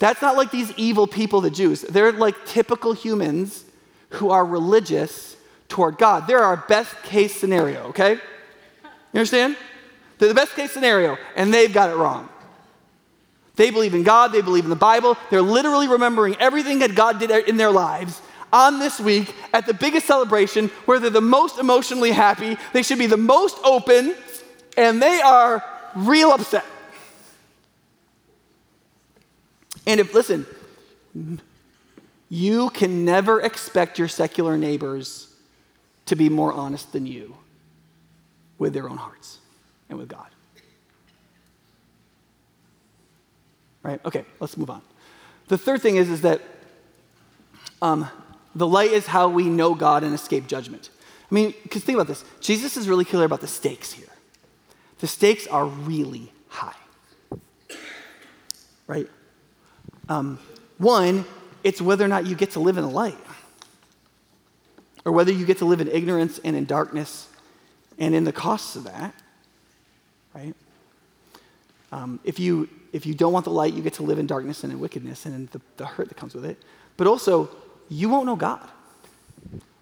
[0.00, 1.82] That's not like these evil people, the Jews.
[1.82, 3.64] They're like typical humans
[4.10, 5.36] who are religious
[5.68, 6.26] toward God.
[6.26, 8.14] They're our best case scenario, okay?
[8.14, 9.56] You understand?
[10.18, 12.28] They're the best case scenario, and they've got it wrong.
[13.56, 15.16] They believe in God, they believe in the Bible.
[15.30, 18.20] They're literally remembering everything that God did in their lives
[18.54, 22.56] on this week at the biggest celebration where they're the most emotionally happy.
[22.72, 24.14] They should be the most open
[24.76, 25.62] and they are
[25.96, 26.64] real upset.
[29.86, 30.46] And if, listen,
[32.30, 35.34] you can never expect your secular neighbors
[36.06, 37.36] to be more honest than you
[38.58, 39.38] with their own hearts
[39.88, 40.28] and with God.
[43.82, 44.00] Right?
[44.06, 44.80] Okay, let's move on.
[45.48, 46.40] The third thing is, is that
[47.82, 48.08] um,
[48.54, 50.90] the light is how we know God and escape judgment.
[51.30, 54.06] I mean, because think about this Jesus is really clear about the stakes here
[55.04, 56.72] the stakes are really high.
[58.86, 59.06] Right?
[60.08, 60.38] Um,
[60.78, 61.26] one,
[61.62, 63.18] it's whether or not you get to live in the light,
[65.04, 67.28] or whether you get to live in ignorance and in darkness
[67.98, 69.14] and in the costs of that.
[70.34, 70.54] Right?
[71.92, 74.64] Um, if, you, if you don't want the light, you get to live in darkness
[74.64, 76.62] and in wickedness and in the, the hurt that comes with it.
[76.96, 77.50] But also,
[77.88, 78.68] you won't know God.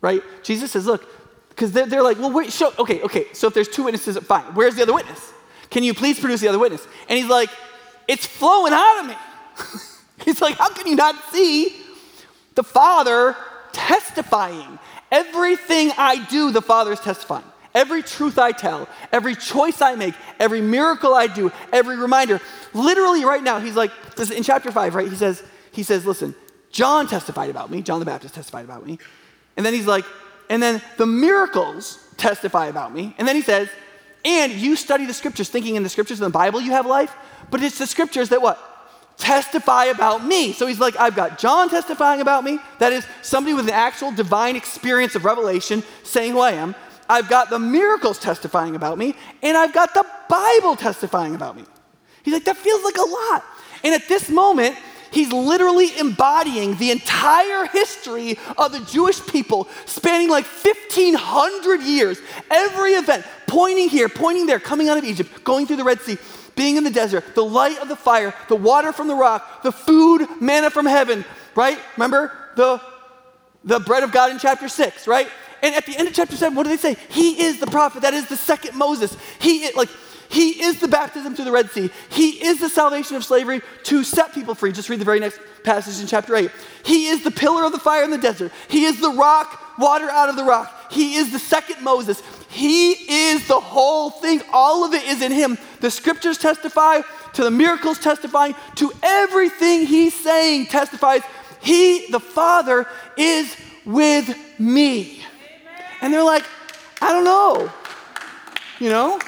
[0.01, 0.23] Right?
[0.43, 1.07] Jesus says, look,
[1.51, 4.45] because they're, they're like, well, wait, show, okay, okay, so if there's two witnesses, fine.
[4.55, 5.33] Where's the other witness?
[5.71, 6.87] Can you please produce the other witness?
[7.09, 7.51] And he's like,
[8.09, 9.17] it's flowing out of me.
[10.25, 11.77] he's like, how can you not see
[12.55, 13.37] the Father
[13.73, 14.79] testifying?
[15.11, 17.45] Everything I do, the Father is testifying.
[17.75, 22.41] Every truth I tell, every choice I make, every miracle I do, every reminder.
[22.75, 25.09] Literally, right now, he's like, this in chapter five, right?
[25.09, 26.35] He says, he says, listen,
[26.73, 27.83] John testified about me.
[27.83, 28.99] John the Baptist testified about me.
[29.57, 30.05] And then he's like,
[30.51, 33.15] and then the miracles testify about me.
[33.19, 33.69] And then he says,
[34.25, 37.15] and you study the scriptures, thinking in the scriptures in the Bible you have life,
[37.51, 38.59] but it's the scriptures that what?
[39.19, 40.53] Testify about me.
[40.53, 42.59] So he's like, I've got John testifying about me.
[42.79, 46.75] That is somebody with an actual divine experience of revelation saying who I am.
[47.09, 51.65] I've got the miracles testifying about me, and I've got the Bible testifying about me.
[52.23, 53.45] He's like, that feels like a lot.
[53.85, 54.77] And at this moment,
[55.13, 62.19] He's literally embodying the entire history of the Jewish people, spanning like 1,500 years.
[62.51, 66.17] Every event, pointing here, pointing there, coming out of Egypt, going through the Red Sea,
[66.55, 69.73] being in the desert, the light of the fire, the water from the rock, the
[69.73, 71.79] food, manna from heaven, right?
[71.97, 72.81] Remember the,
[73.65, 75.29] the bread of God in chapter 6, right?
[75.63, 76.97] And at the end of chapter 7, what do they say?
[77.09, 78.03] He is the prophet.
[78.03, 79.17] That is the second Moses.
[79.41, 79.89] He like,
[80.33, 81.91] he is the baptism to the Red Sea.
[82.09, 84.73] He is the salvation of slavery to set people free.
[84.73, 86.51] Just read the very next passage in chapter 8.
[86.87, 88.51] He is the pillar of the fire in the desert.
[88.69, 90.91] He is the rock, water out of the rock.
[90.91, 92.23] He is the second Moses.
[92.49, 94.41] He is the whole thing.
[94.55, 95.59] All of it is in him.
[95.81, 97.03] The scriptures testify
[97.35, 101.23] to the miracles testifying to everything he's saying testifies
[101.61, 105.85] he the father is with me Amen.
[106.03, 106.45] and they're like
[107.01, 107.73] i don't know
[108.79, 109.19] you know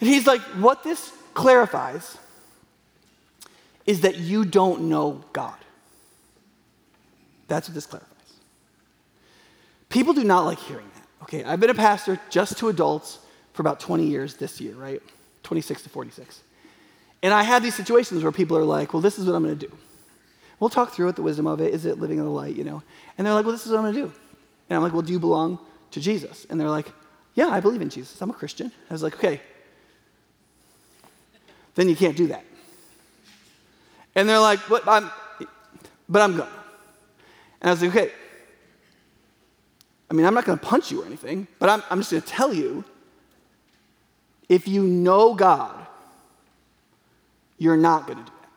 [0.00, 2.16] and he's like, what this clarifies
[3.86, 5.56] is that you don't know God.
[7.48, 8.10] That's what this clarifies.
[9.88, 11.06] People do not like hearing that.
[11.22, 13.18] Okay, I've been a pastor just to adults
[13.52, 15.00] for about 20 years this year, right?
[15.42, 16.42] 26 to 46.
[17.22, 19.58] And I have these situations where people are like, well, this is what I'm going
[19.58, 19.72] to do.
[20.60, 21.72] We'll talk through it, the wisdom of it.
[21.72, 22.82] Is it living in the light, you know?
[23.16, 24.12] And they're like, well, this is what I'm going to do.
[24.68, 25.58] And I'm like, well, do you belong
[25.92, 26.46] to Jesus?
[26.50, 26.90] And they're like,
[27.34, 28.20] yeah, I believe in Jesus.
[28.20, 28.72] I'm a Christian.
[28.90, 29.40] I was like, okay,
[31.74, 32.44] then you can't do that.
[34.14, 35.10] And they're like, but I'm,
[36.08, 36.48] but I'm going.
[37.60, 38.12] And I was like, okay.
[40.10, 42.22] I mean, I'm not going to punch you or anything, but I'm, I'm just going
[42.22, 42.84] to tell you
[44.48, 45.86] if you know God,
[47.58, 48.48] you're not going to do that.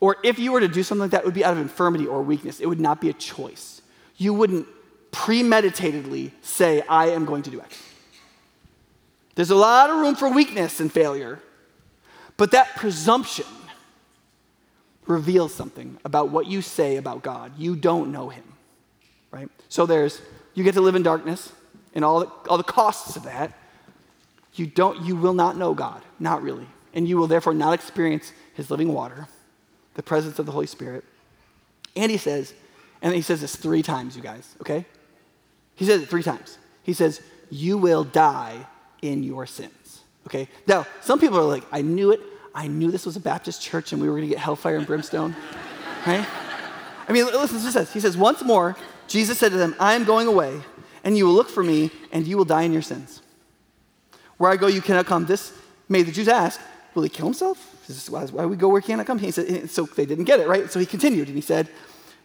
[0.00, 2.06] Or if you were to do something like that, it would be out of infirmity
[2.06, 2.60] or weakness.
[2.60, 3.80] It would not be a choice.
[4.16, 4.66] You wouldn't
[5.12, 7.80] premeditatedly say, I am going to do X.
[9.34, 11.40] There's a lot of room for weakness and failure,
[12.36, 13.46] but that presumption
[15.06, 17.52] reveals something about what you say about God.
[17.58, 18.44] You don't know Him,
[19.30, 19.48] right?
[19.68, 20.20] So there's,
[20.54, 21.52] you get to live in darkness
[21.94, 23.52] and all the, all the costs of that.
[24.54, 26.66] You don't, you will not know God, not really.
[26.94, 29.26] And you will therefore not experience His living water,
[29.94, 31.04] the presence of the Holy Spirit.
[31.96, 32.54] And He says,
[33.02, 34.86] and He says this three times, you guys, okay?
[35.74, 36.56] He says it three times.
[36.84, 37.20] He says,
[37.50, 38.66] You will die
[39.04, 40.00] in your sins.
[40.26, 40.48] Okay?
[40.66, 42.20] Now, some people are like, I knew it.
[42.54, 44.86] I knew this was a Baptist church and we were going to get hellfire and
[44.86, 45.36] brimstone.
[46.06, 46.26] right?
[47.08, 48.16] I mean, listen to what he says.
[48.16, 48.76] Once more,
[49.08, 50.58] Jesus said to them, I am going away,
[51.02, 53.20] and you will look for me, and you will die in your sins.
[54.38, 55.26] Where I go, you cannot come.
[55.26, 55.52] This
[55.88, 56.60] made the Jews ask,
[56.94, 57.58] Will he kill himself?
[57.86, 59.18] This Is this why we go where he cannot come?
[59.18, 60.70] He said, eh, so they didn't get it, right?
[60.70, 61.68] So he continued, and he said,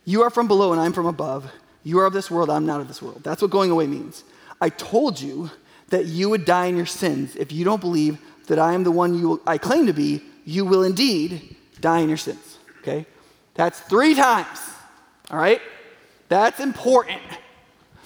[0.05, 1.51] You are from below, and I'm from above.
[1.83, 3.23] You are of this world, I'm not of this world.
[3.23, 4.23] That's what going away means.
[4.61, 5.49] I told you
[5.89, 7.35] that you would die in your sins.
[7.35, 10.65] If you don't believe that I am the one you I claim to be, you
[10.65, 12.57] will indeed die in your sins.
[12.81, 13.05] Okay?
[13.55, 14.59] That's three times.
[15.29, 15.61] All right?
[16.29, 17.21] That's important.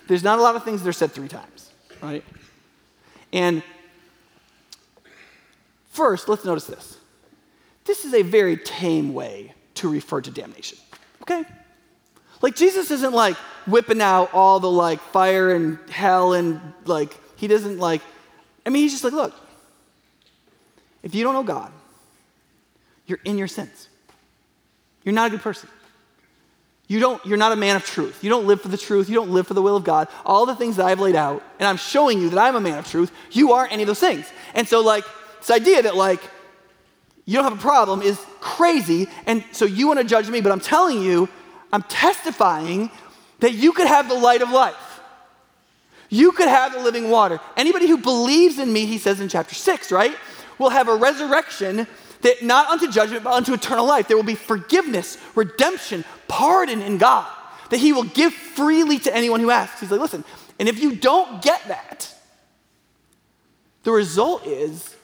[0.08, 2.24] There's not a lot of things that are said three times, right?
[3.32, 3.63] And
[5.91, 6.98] first, let's notice this.
[7.86, 10.78] This is a very tame way to refer to damnation.
[11.22, 11.43] Okay?
[12.41, 17.48] Like Jesus isn't like whipping out all the like fire and hell and like he
[17.48, 18.02] doesn't like
[18.65, 19.34] I mean he's just like look
[21.02, 21.72] if you don't know God
[23.06, 23.89] you're in your sins.
[25.04, 25.69] You're not a good person.
[26.88, 28.24] You don't, you're not a man of truth.
[28.24, 29.10] You don't live for the truth.
[29.10, 30.08] You don't live for the will of God.
[30.26, 32.78] All the things that I've laid out, and I'm showing you that I'm a man
[32.78, 34.26] of truth, you aren't any of those things.
[34.54, 35.04] And so, like,
[35.39, 36.22] this idea that, like,
[37.26, 39.08] you don't have a problem is crazy.
[39.26, 41.30] And so you want to judge me, but I'm telling you,
[41.72, 42.91] I'm testifying
[43.39, 44.76] that you could have the light of life.
[46.13, 47.39] You could have the living water.
[47.58, 50.15] Anybody who believes in me, he says in chapter 6, right,
[50.60, 51.88] will have a resurrection
[52.21, 54.08] that not unto judgment, but unto eternal life.
[54.08, 57.26] There will be forgiveness, redemption, pardon in God
[57.71, 59.80] that he will give freely to anyone who asks.
[59.80, 60.23] He's like, listen,
[60.60, 62.13] and if you don't get that,
[63.82, 64.95] the result is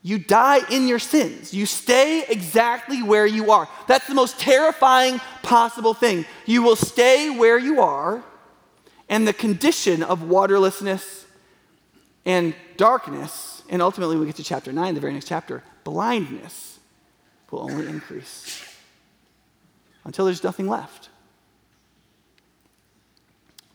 [0.00, 1.52] you die in your sins.
[1.52, 3.68] You stay exactly where you are.
[3.86, 6.24] That's the most terrifying possible thing.
[6.46, 8.24] You will stay where you are,
[9.12, 11.26] and the condition of waterlessness
[12.24, 16.80] and darkness, and ultimately we get to chapter 9, the very next chapter, blindness
[17.50, 18.64] will only increase
[20.04, 21.10] until there's nothing left.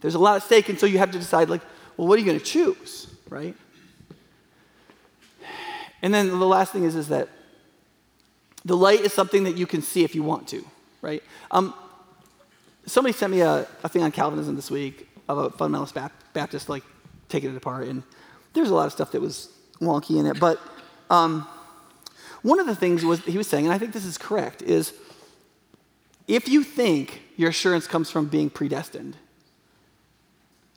[0.02, 1.62] There's a lot at stake, and so you have to decide, like,
[1.98, 3.56] well, what are you going to choose, right?
[6.02, 7.30] And then the last thing is, is that
[8.66, 10.66] the light is something that you can see if you want to,
[11.04, 11.22] right?
[11.52, 11.76] Um,
[12.88, 16.84] somebody sent me a, a, thing on Calvinism this week of a fundamentalist Baptist, like,
[17.30, 18.04] taking it apart, and
[18.54, 20.60] there's a lot of stuff that was wonky in it, but
[21.10, 21.48] um,
[22.42, 24.94] one of the things was, he was saying, and I think this is correct, is
[26.28, 29.16] if you think your assurance comes from being predestined,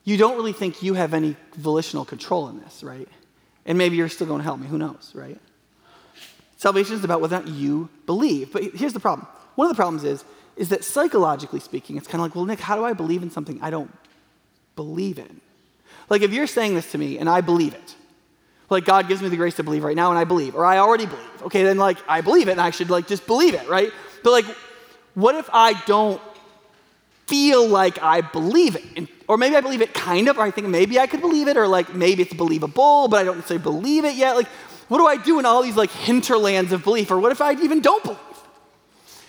[0.04, 3.08] you don't really think you have any volitional control in this, right?
[3.66, 4.66] And maybe you're still going to help me.
[4.66, 5.38] Who knows, right?
[6.56, 8.52] Salvation is about whether or not you believe.
[8.52, 9.26] But here's the problem.
[9.54, 10.24] One of the problems is,
[10.56, 13.30] is that psychologically speaking, it's kind of like, well, Nick, how do I believe in
[13.30, 13.90] something I don't
[14.76, 15.40] believe in?
[16.08, 17.94] Like if you're saying this to me and I believe it,
[18.68, 20.78] like God gives me the grace to believe right now and I believe, or I
[20.78, 23.68] already believe, okay, then like I believe it and I should like just believe it,
[23.68, 23.90] right?
[24.22, 24.44] But like,
[25.14, 26.20] what if I don't
[27.26, 28.84] feel like I believe it?
[28.96, 31.46] And or maybe I believe it kind of, or I think maybe I could believe
[31.46, 34.34] it, or like maybe it's believable, but I don't necessarily believe it yet.
[34.34, 34.48] Like,
[34.88, 37.12] what do I do in all these like hinterlands of belief?
[37.12, 38.18] Or what if I even don't believe?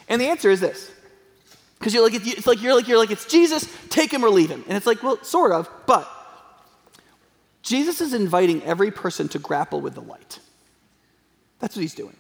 [0.10, 0.90] And the answer is this.
[1.82, 4.52] Because you're like, it's like you're like you're like it's Jesus, take him or leave
[4.52, 4.63] him.
[4.67, 6.08] And it's like, well, sort of, but
[7.63, 10.38] Jesus is inviting every person to grapple with the light.
[11.58, 12.15] That's what he's doing.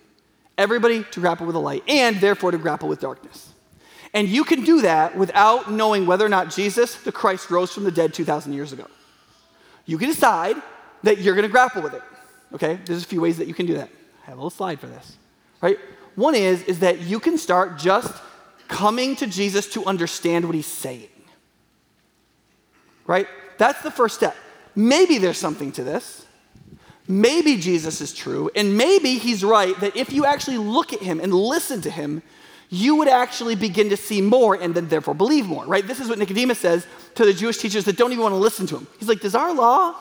[0.57, 3.53] Everybody to grapple with the light, and therefore to grapple with darkness.
[4.15, 7.83] And you can do that without knowing whether or not Jesus, the Christ, rose from
[7.83, 8.87] the dead 2,000 years ago.
[9.85, 10.55] You can decide
[11.03, 12.01] that you're going to grapple with it.
[12.51, 12.79] Okay?
[12.83, 13.89] There's a few ways that you can do that.
[14.23, 15.17] I have a little slide for this.
[15.61, 15.77] Right?
[16.15, 18.11] One is, is that you can start just
[18.71, 21.09] coming to Jesus to understand what he's saying.
[23.05, 23.27] Right?
[23.57, 24.35] That's the first step.
[24.75, 26.25] Maybe there's something to this.
[27.07, 31.19] Maybe Jesus is true, and maybe he's right that if you actually look at him
[31.19, 32.23] and listen to him,
[32.69, 35.85] you would actually begin to see more and then therefore believe more, right?
[35.85, 38.65] This is what Nicodemus says to the Jewish teachers that don't even want to listen
[38.67, 38.87] to him.
[38.97, 39.95] He's like, Does our law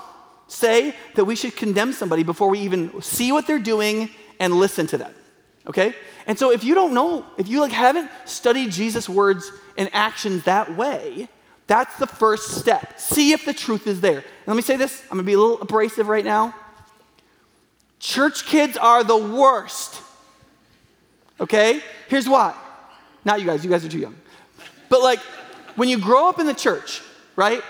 [0.51, 4.87] say that we should condemn somebody before we even see what they're doing and listen
[4.89, 5.14] to them.
[5.67, 5.95] Okay?
[6.27, 10.45] And so if you don't know, if you like haven't studied Jesus' words and actions
[10.45, 11.29] that way,
[11.67, 12.99] that's the first step.
[12.99, 14.19] See if the truth is there.
[14.19, 16.55] And let me say this, I'm gonna be a little abrasive right now.
[17.99, 20.03] Church kids are the worst.
[21.39, 21.81] Okay?
[22.09, 22.55] Here's why.
[23.25, 24.17] Not you guys, you guys are too young.
[24.89, 25.21] But like,
[25.77, 27.03] when you grow up in the church,
[27.37, 27.63] right?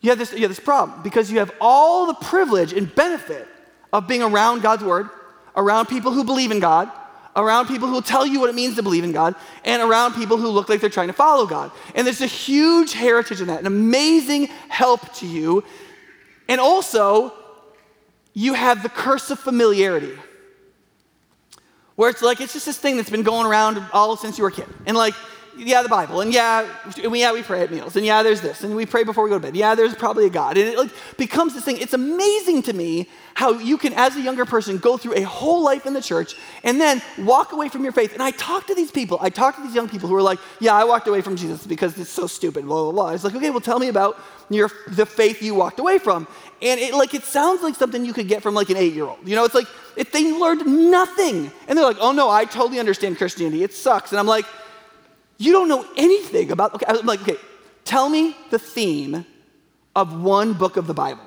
[0.00, 3.46] You have this, you have this problem because you have all the privilege and benefit
[3.92, 5.08] of being around God's word,
[5.56, 6.90] around people who believe in God,
[7.34, 9.34] around people who tell you what it means to believe in God,
[9.64, 11.70] and around people who look like they're trying to follow God.
[11.94, 15.64] And there's a huge heritage in that, an amazing help to you.
[16.48, 17.32] And also,
[18.32, 20.12] you have the curse of familiarity,
[21.94, 24.50] where it's like it's just this thing that's been going around all since you were
[24.50, 24.68] a kid.
[24.86, 25.14] And like,
[25.56, 26.68] yeah, the Bible, and yeah,
[27.08, 29.30] we, yeah, we pray at meals, and yeah, there's this, and we pray before we
[29.30, 29.56] go to bed.
[29.56, 31.78] Yeah, there's probably a God, and it like becomes this thing.
[31.78, 35.62] It's amazing to me how you can, as a younger person, go through a whole
[35.62, 38.14] life in the church and then walk away from your faith.
[38.14, 40.38] And I talk to these people, I talk to these young people who are like,
[40.60, 43.10] yeah, I walked away from Jesus because it's so stupid, blah blah blah.
[43.10, 44.18] It's like, okay, well, tell me about
[44.50, 46.28] your the faith you walked away from,
[46.60, 49.06] and it like it sounds like something you could get from like an eight year
[49.06, 49.18] old.
[49.24, 52.78] You know, it's like if they learned nothing, and they're like, oh no, I totally
[52.78, 53.62] understand Christianity.
[53.62, 54.44] It sucks, and I'm like
[55.38, 57.36] you don't know anything about, okay, I'm like, okay,
[57.84, 59.26] tell me the theme
[59.94, 61.22] of one book of the Bible.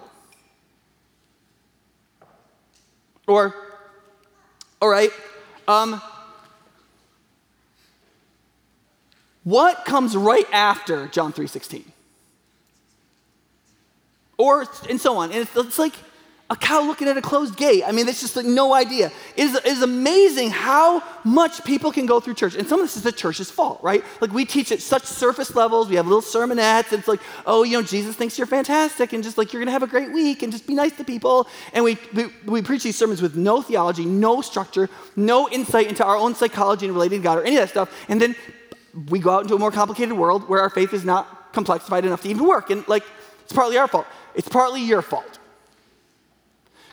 [3.28, 3.53] Or,
[4.82, 5.12] all right,
[5.68, 6.01] um,
[9.43, 11.84] what comes right after John 3.16?
[14.38, 15.32] Or, and so on.
[15.32, 15.93] And it's, it's like,
[16.52, 17.84] a cow looking at a closed gate.
[17.86, 19.12] I mean, it's just like no idea.
[19.36, 22.56] It is, it is amazing how much people can go through church.
[22.56, 24.04] And some of this is the church's fault, right?
[24.20, 25.89] Like we teach at such surface levels.
[25.89, 26.91] We have little sermonettes.
[26.91, 29.74] It's like, oh, you know, Jesus thinks you're fantastic and just like you're going to
[29.74, 31.47] have a great week and just be nice to people.
[31.72, 36.04] And we, we, we preach these sermons with no theology, no structure, no insight into
[36.04, 37.93] our own psychology and relating to God or any of that stuff.
[38.10, 38.36] And then
[39.10, 42.24] we go out into a more complicated world where our faith is not complexified enough
[42.24, 42.72] to even work.
[42.72, 43.04] And like,
[43.43, 44.08] it's partly our fault.
[44.34, 45.38] It's partly your fault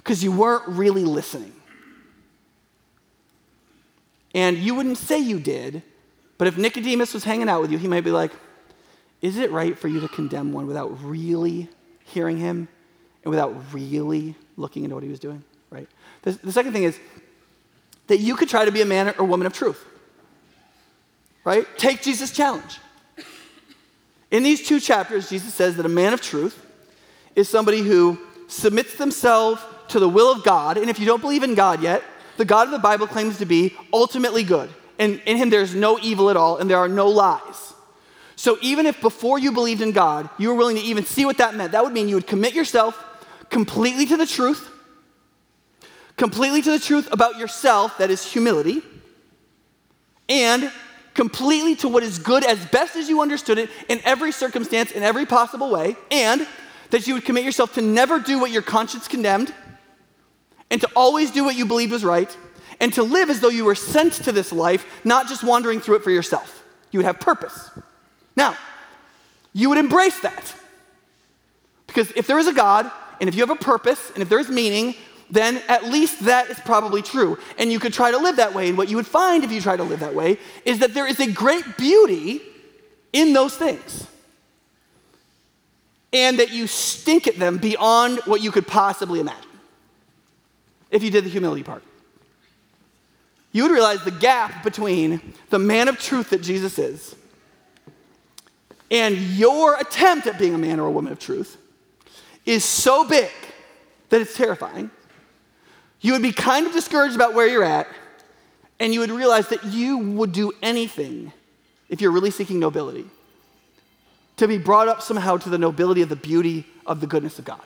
[0.07, 1.53] because you weren't really listening.
[4.37, 5.83] And you wouldn't say you did,
[6.39, 8.31] but if Nicodemus was hanging out with you, he might be like,
[9.21, 11.69] Is it right for you to condemn one without really
[12.05, 12.69] hearing him
[13.25, 15.43] and without really looking into what he was doing?
[15.71, 15.89] Right?
[16.23, 17.01] The, the second thing is
[18.07, 19.85] that you could try to be a man or woman of truth.
[21.43, 21.67] Right?
[21.79, 22.79] Take Jesus' challenge.
[24.31, 26.65] In these two chapters, Jesus says that a man of truth
[27.35, 30.77] is somebody who submits themselves to the will of God.
[30.77, 32.03] And if you don't believe in God yet,
[32.37, 34.71] the God of the Bible claims to be ultimately good.
[34.99, 37.75] And in him, there's no evil at all, and there are no lies.
[38.35, 41.39] So even if before you believed in God, you were willing to even see what
[41.39, 43.03] that meant, that would mean you would commit yourself
[43.49, 44.69] completely to the truth,
[46.17, 48.83] completely to the truth about yourself, that is humility,
[50.29, 50.71] and
[51.15, 55.03] completely to what is good as best as you understood it in every circumstance, in
[55.03, 56.47] every possible way, and
[56.91, 59.53] that you would commit yourself to never do what your conscience condemned
[60.71, 62.35] and to always do what you believed was right,
[62.81, 65.97] and to live as though you were sent to this life, not just wandering through
[65.97, 66.63] it for yourself.
[66.91, 67.71] You would have purpose.
[68.37, 68.57] Now,
[69.53, 70.55] you would embrace that.
[71.87, 72.91] Because if there is a God,
[73.21, 74.95] and if you have a purpose, and if there is meaning,
[75.31, 77.39] then at least that is probably true.
[77.59, 78.69] And you could try to live that way.
[78.69, 81.07] And what you would find if you try to live that way is that there
[81.07, 82.43] is a great beauty
[83.13, 84.07] in those things.
[86.13, 89.46] And that you stink at them beyond what you could possibly imagine
[90.97, 91.83] if you did the humility part.
[93.53, 97.15] You would realize the gap between the man of truth that Jesus is
[98.91, 101.57] and your attempt at being a man or a woman of truth
[102.45, 103.31] is so big
[104.09, 104.91] that it's terrifying.
[106.01, 107.89] You would be kind of discouraged about where you're at,
[108.79, 111.33] and you would realize that you would do anything
[111.89, 113.07] if you're really seeking nobility
[114.37, 117.45] to be brought up somehow to the nobility of the beauty of the goodness of
[117.45, 117.63] God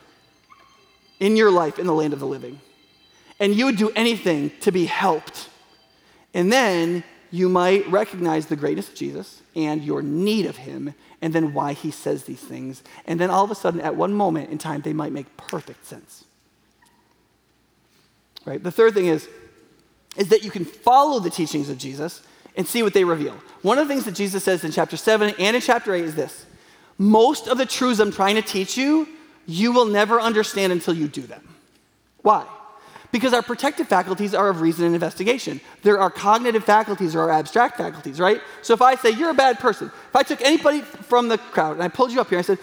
[1.19, 2.59] in your life in the land of the living
[3.41, 5.49] and you would do anything to be helped.
[6.33, 11.33] And then you might recognize the greatness of Jesus and your need of him, and
[11.33, 12.83] then why he says these things.
[13.05, 15.85] And then all of a sudden, at one moment in time, they might make perfect
[15.85, 16.23] sense.
[18.45, 18.63] Right?
[18.63, 19.27] The third thing is,
[20.15, 22.21] is that you can follow the teachings of Jesus
[22.55, 23.35] and see what they reveal.
[23.63, 26.15] One of the things that Jesus says in chapter 7 and in chapter 8 is
[26.15, 26.45] this
[26.99, 29.07] most of the truths I'm trying to teach you,
[29.47, 31.55] you will never understand until you do them.
[32.21, 32.45] Why?
[33.11, 35.59] Because our protective faculties are of reason and investigation.
[35.83, 38.41] There are cognitive faculties or our abstract faculties, right?
[38.61, 41.73] So if I say, you're a bad person, if I took anybody from the crowd
[41.73, 42.59] and I pulled you up here and I said,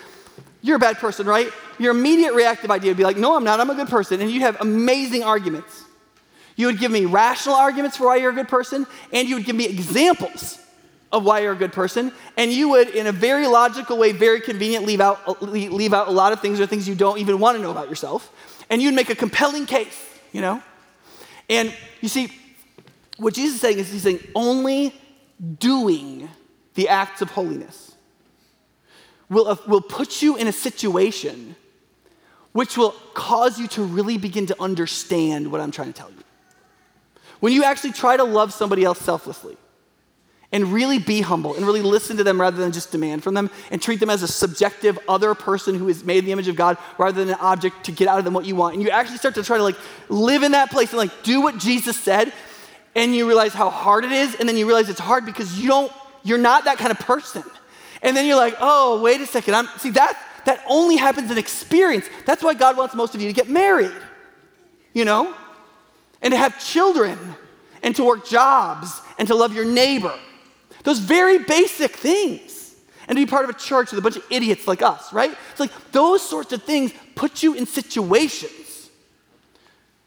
[0.63, 1.51] you're a bad person, right?
[1.79, 4.21] Your immediate reactive idea would be like, no, I'm not, I'm a good person.
[4.21, 5.85] And you have amazing arguments.
[6.57, 9.45] You would give me rational arguments for why you're a good person, and you would
[9.45, 10.59] give me examples
[11.13, 14.41] of why you're a good person, and you would, in a very logical way, very
[14.41, 17.39] convenient, leave out, uh, leave out a lot of things or things you don't even
[17.39, 18.33] want to know about yourself,
[18.69, 20.63] and you'd make a compelling case, you know?
[21.49, 22.33] And you see,
[23.17, 24.95] what Jesus is saying is he's saying only
[25.59, 26.29] doing
[26.75, 27.95] the acts of holiness
[29.29, 31.57] will, uh, will put you in a situation
[32.53, 36.25] which will cause you to really begin to understand what I'm trying to tell you.
[37.41, 39.57] When you actually try to love somebody else selflessly,
[40.51, 43.51] and really be humble and really listen to them rather than just demand from them
[43.71, 46.57] and treat them as a subjective other person who is made in the image of
[46.57, 48.75] God rather than an object to get out of them what you want.
[48.75, 49.77] And you actually start to try to like
[50.09, 52.33] live in that place and like do what Jesus said
[52.95, 55.69] and you realize how hard it is and then you realize it's hard because you
[55.69, 55.93] don't
[56.25, 57.45] you're not that kind of person.
[58.01, 59.55] And then you're like, "Oh, wait a second.
[59.55, 62.09] I'm see that that only happens in experience.
[62.25, 63.93] That's why God wants most of you to get married.
[64.95, 65.35] You know?
[66.23, 67.19] And to have children
[67.83, 70.19] and to work jobs and to love your neighbor
[70.85, 72.75] those very basic things.
[73.07, 75.35] And to be part of a church with a bunch of idiots like us, right?
[75.51, 78.91] It's like those sorts of things put you in situations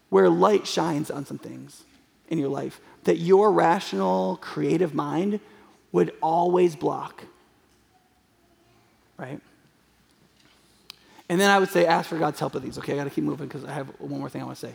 [0.08, 1.84] where light shines on some things
[2.28, 5.40] in your life that your rational, creative mind
[5.90, 7.24] would always block.
[9.16, 9.40] Right?
[11.28, 12.78] And then I would say, ask for God's help with these.
[12.78, 14.66] Okay, I got to keep moving because I have one more thing I want to
[14.66, 14.74] say.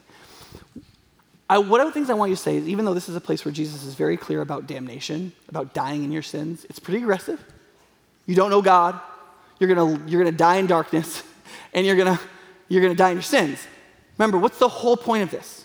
[1.50, 3.16] I, one of the things I want you to say is even though this is
[3.16, 6.80] a place where Jesus is very clear about damnation, about dying in your sins, it's
[6.80, 7.43] pretty aggressive.
[8.26, 9.00] You don't know God,
[9.60, 11.24] you're gonna, you're gonna die in darkness,
[11.74, 12.20] and you're gonna,
[12.68, 13.66] you're gonna die in your sins.
[14.18, 15.64] Remember, what's the whole point of this?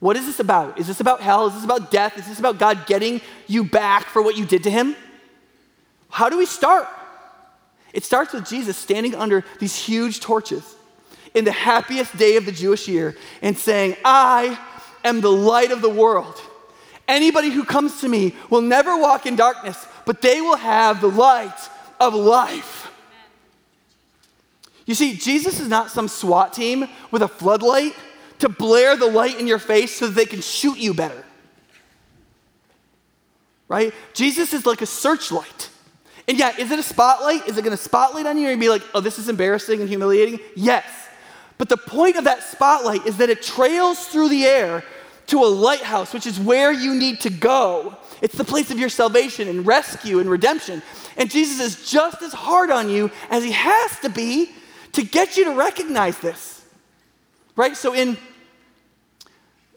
[0.00, 0.80] What is this about?
[0.80, 1.46] Is this about hell?
[1.46, 2.18] Is this about death?
[2.18, 4.96] Is this about God getting you back for what you did to him?
[6.10, 6.88] How do we start?
[7.92, 10.74] It starts with Jesus standing under these huge torches
[11.34, 14.58] in the happiest day of the Jewish year and saying, I
[15.04, 16.40] am the light of the world.
[17.08, 21.08] Anybody who comes to me will never walk in darkness, but they will have the
[21.08, 21.68] light
[22.00, 22.90] of life.
[24.86, 27.94] You see, Jesus is not some SWAT team with a floodlight
[28.40, 31.24] to blare the light in your face so that they can shoot you better.
[33.68, 33.94] Right?
[34.12, 35.70] Jesus is like a searchlight.
[36.28, 37.48] And yeah, is it a spotlight?
[37.48, 39.88] Is it going to spotlight on you and be like, oh, this is embarrassing and
[39.88, 40.40] humiliating?
[40.54, 40.84] Yes.
[41.62, 44.82] But the point of that spotlight is that it trails through the air
[45.28, 47.96] to a lighthouse, which is where you need to go.
[48.20, 50.82] It's the place of your salvation and rescue and redemption.
[51.16, 54.50] And Jesus is just as hard on you as he has to be
[54.94, 56.64] to get you to recognize this.
[57.54, 57.76] Right?
[57.76, 58.18] So in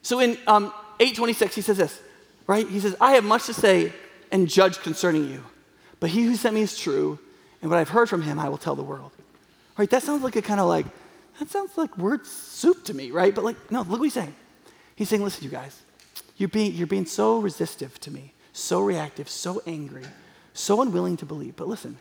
[0.01, 2.01] so in um, 826, he says this,
[2.47, 2.67] right?
[2.67, 3.93] He says, I have much to say
[4.31, 5.43] and judge concerning you,
[5.99, 7.19] but he who sent me is true,
[7.61, 9.11] and what I've heard from him I will tell the world.
[9.77, 9.87] Right?
[9.91, 10.87] That sounds like a kind of like
[11.39, 13.33] that sounds like word soup to me, right?
[13.33, 14.35] But like, no, look what he's saying.
[14.95, 15.81] He's saying, listen, you guys,
[16.37, 20.05] you're being, you're being so resistive to me, so reactive, so angry,
[20.53, 21.55] so unwilling to believe.
[21.55, 21.97] But listen,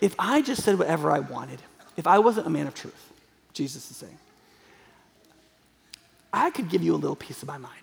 [0.00, 1.60] if I just said whatever I wanted,
[1.96, 3.12] if I wasn't a man of truth,
[3.52, 4.18] Jesus is saying,
[6.32, 7.74] I could give you a little piece of my mind.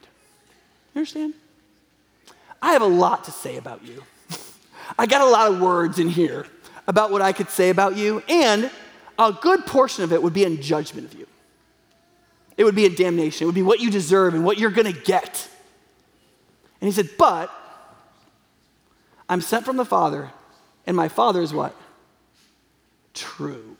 [0.93, 1.33] You understand?
[2.61, 4.03] I have a lot to say about you.
[4.99, 6.45] I got a lot of words in here
[6.87, 8.69] about what I could say about you, and
[9.17, 11.27] a good portion of it would be in judgment of you.
[12.57, 13.43] It would be a damnation.
[13.43, 15.49] It would be what you deserve and what you're going to get.
[16.79, 17.51] And he said, But
[19.27, 20.31] I'm sent from the Father,
[20.85, 21.75] and my Father is what?
[23.13, 23.77] True.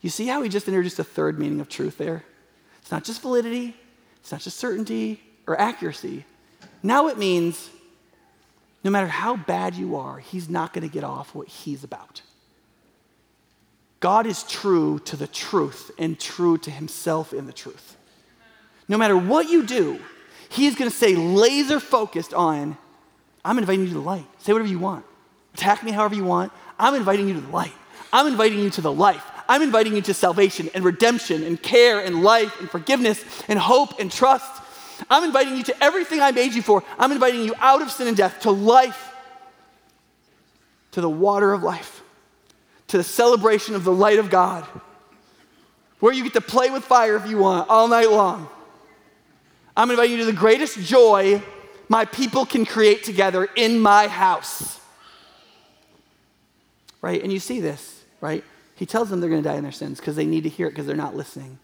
[0.00, 2.24] You see how he just introduced a third meaning of truth there?
[2.80, 3.74] It's not just validity,
[4.20, 6.24] it's not just certainty or accuracy.
[6.82, 7.70] Now it means
[8.84, 12.22] no matter how bad you are, he's not going to get off what he's about.
[14.00, 17.96] God is true to the truth and true to himself in the truth.
[18.86, 19.98] No matter what you do,
[20.48, 22.78] he is going to stay laser focused on,
[23.44, 24.26] I'm inviting you to the light.
[24.38, 25.04] Say whatever you want.
[25.54, 26.52] Attack me however you want.
[26.78, 27.72] I'm inviting you to the light.
[28.12, 29.24] I'm inviting you to the life.
[29.48, 33.98] I'm inviting you to salvation and redemption and care and life and forgiveness and hope
[33.98, 34.62] and trust.
[35.10, 36.84] I'm inviting you to everything I made you for.
[36.98, 39.12] I'm inviting you out of sin and death to life,
[40.92, 41.97] to the water of life
[42.88, 44.64] to the celebration of the light of God,
[46.00, 48.48] where you get to play with fire if you want all night long.
[49.76, 51.42] I'm inviting you to the greatest joy
[51.88, 54.80] my people can create together in my house.
[57.00, 57.22] Right?
[57.22, 58.44] And you see this, right?
[58.74, 60.66] He tells them they're going to die in their sins because they need to hear
[60.66, 61.58] it because they're not listening.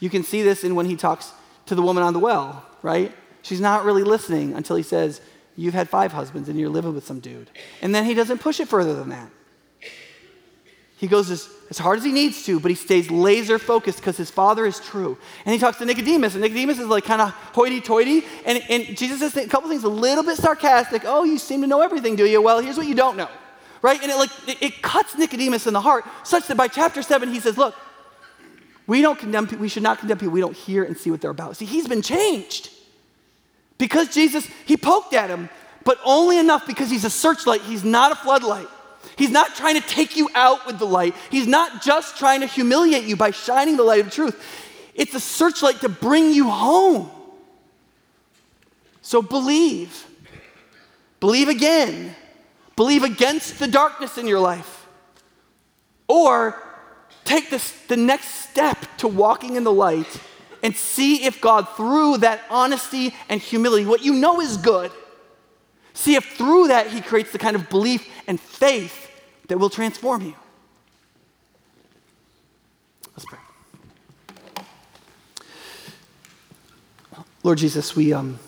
[0.00, 1.32] You can see this in when he talks
[1.66, 3.12] to the woman on the well, right?
[3.42, 5.20] She's not really listening until he says,
[5.58, 7.48] You've had five husbands and you're living with some dude.
[7.80, 9.30] And then he doesn't push it further than that.
[10.96, 14.16] He goes as, as hard as he needs to, but he stays laser focused because
[14.16, 15.18] his father is true.
[15.44, 18.24] And he talks to Nicodemus, and Nicodemus is like kind of hoity toity.
[18.46, 21.02] And, and Jesus says a couple things a little bit sarcastic.
[21.04, 22.40] Oh, you seem to know everything, do you?
[22.40, 23.28] Well, here's what you don't know.
[23.82, 24.00] Right?
[24.00, 27.30] And it like it, it cuts Nicodemus in the heart, such that by chapter seven,
[27.30, 27.74] he says, Look,
[28.86, 31.20] we don't condemn people, we should not condemn people we don't hear and see what
[31.20, 31.58] they're about.
[31.58, 32.70] See, he's been changed.
[33.76, 35.50] Because Jesus, he poked at him,
[35.84, 38.68] but only enough because he's a searchlight, he's not a floodlight.
[39.16, 41.14] He's not trying to take you out with the light.
[41.30, 44.42] He's not just trying to humiliate you by shining the light of truth.
[44.94, 47.10] It's a searchlight to bring you home.
[49.02, 50.06] So believe.
[51.20, 52.14] Believe again.
[52.74, 54.86] Believe against the darkness in your life.
[56.08, 56.62] Or
[57.24, 60.20] take this, the next step to walking in the light
[60.62, 64.90] and see if God, through that honesty and humility, what you know is good,
[65.96, 69.10] see if through that He creates the kind of belief and faith
[69.48, 70.34] that will transform you.
[73.16, 73.38] Let's pray.
[77.42, 78.38] Lord Jesus, we um,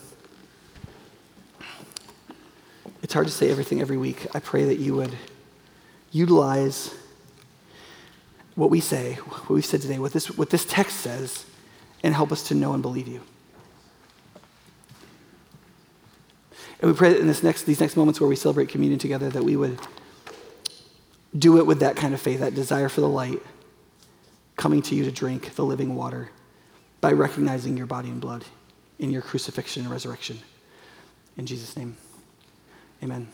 [3.01, 4.27] it's hard to say everything every week.
[4.35, 5.15] I pray that you would
[6.11, 6.93] utilize
[8.55, 11.45] what we say, what we've said today, what this, what this text says,
[12.03, 13.21] and help us to know and believe you.
[16.81, 19.29] And we pray that in this next, these next moments where we celebrate communion together,
[19.29, 19.79] that we would
[21.37, 23.41] do it with that kind of faith, that desire for the light,
[24.55, 26.31] coming to you to drink the living water
[27.01, 28.45] by recognizing your body and blood
[28.97, 30.39] in your crucifixion and resurrection.
[31.37, 31.97] In Jesus' name,
[33.03, 33.29] amen.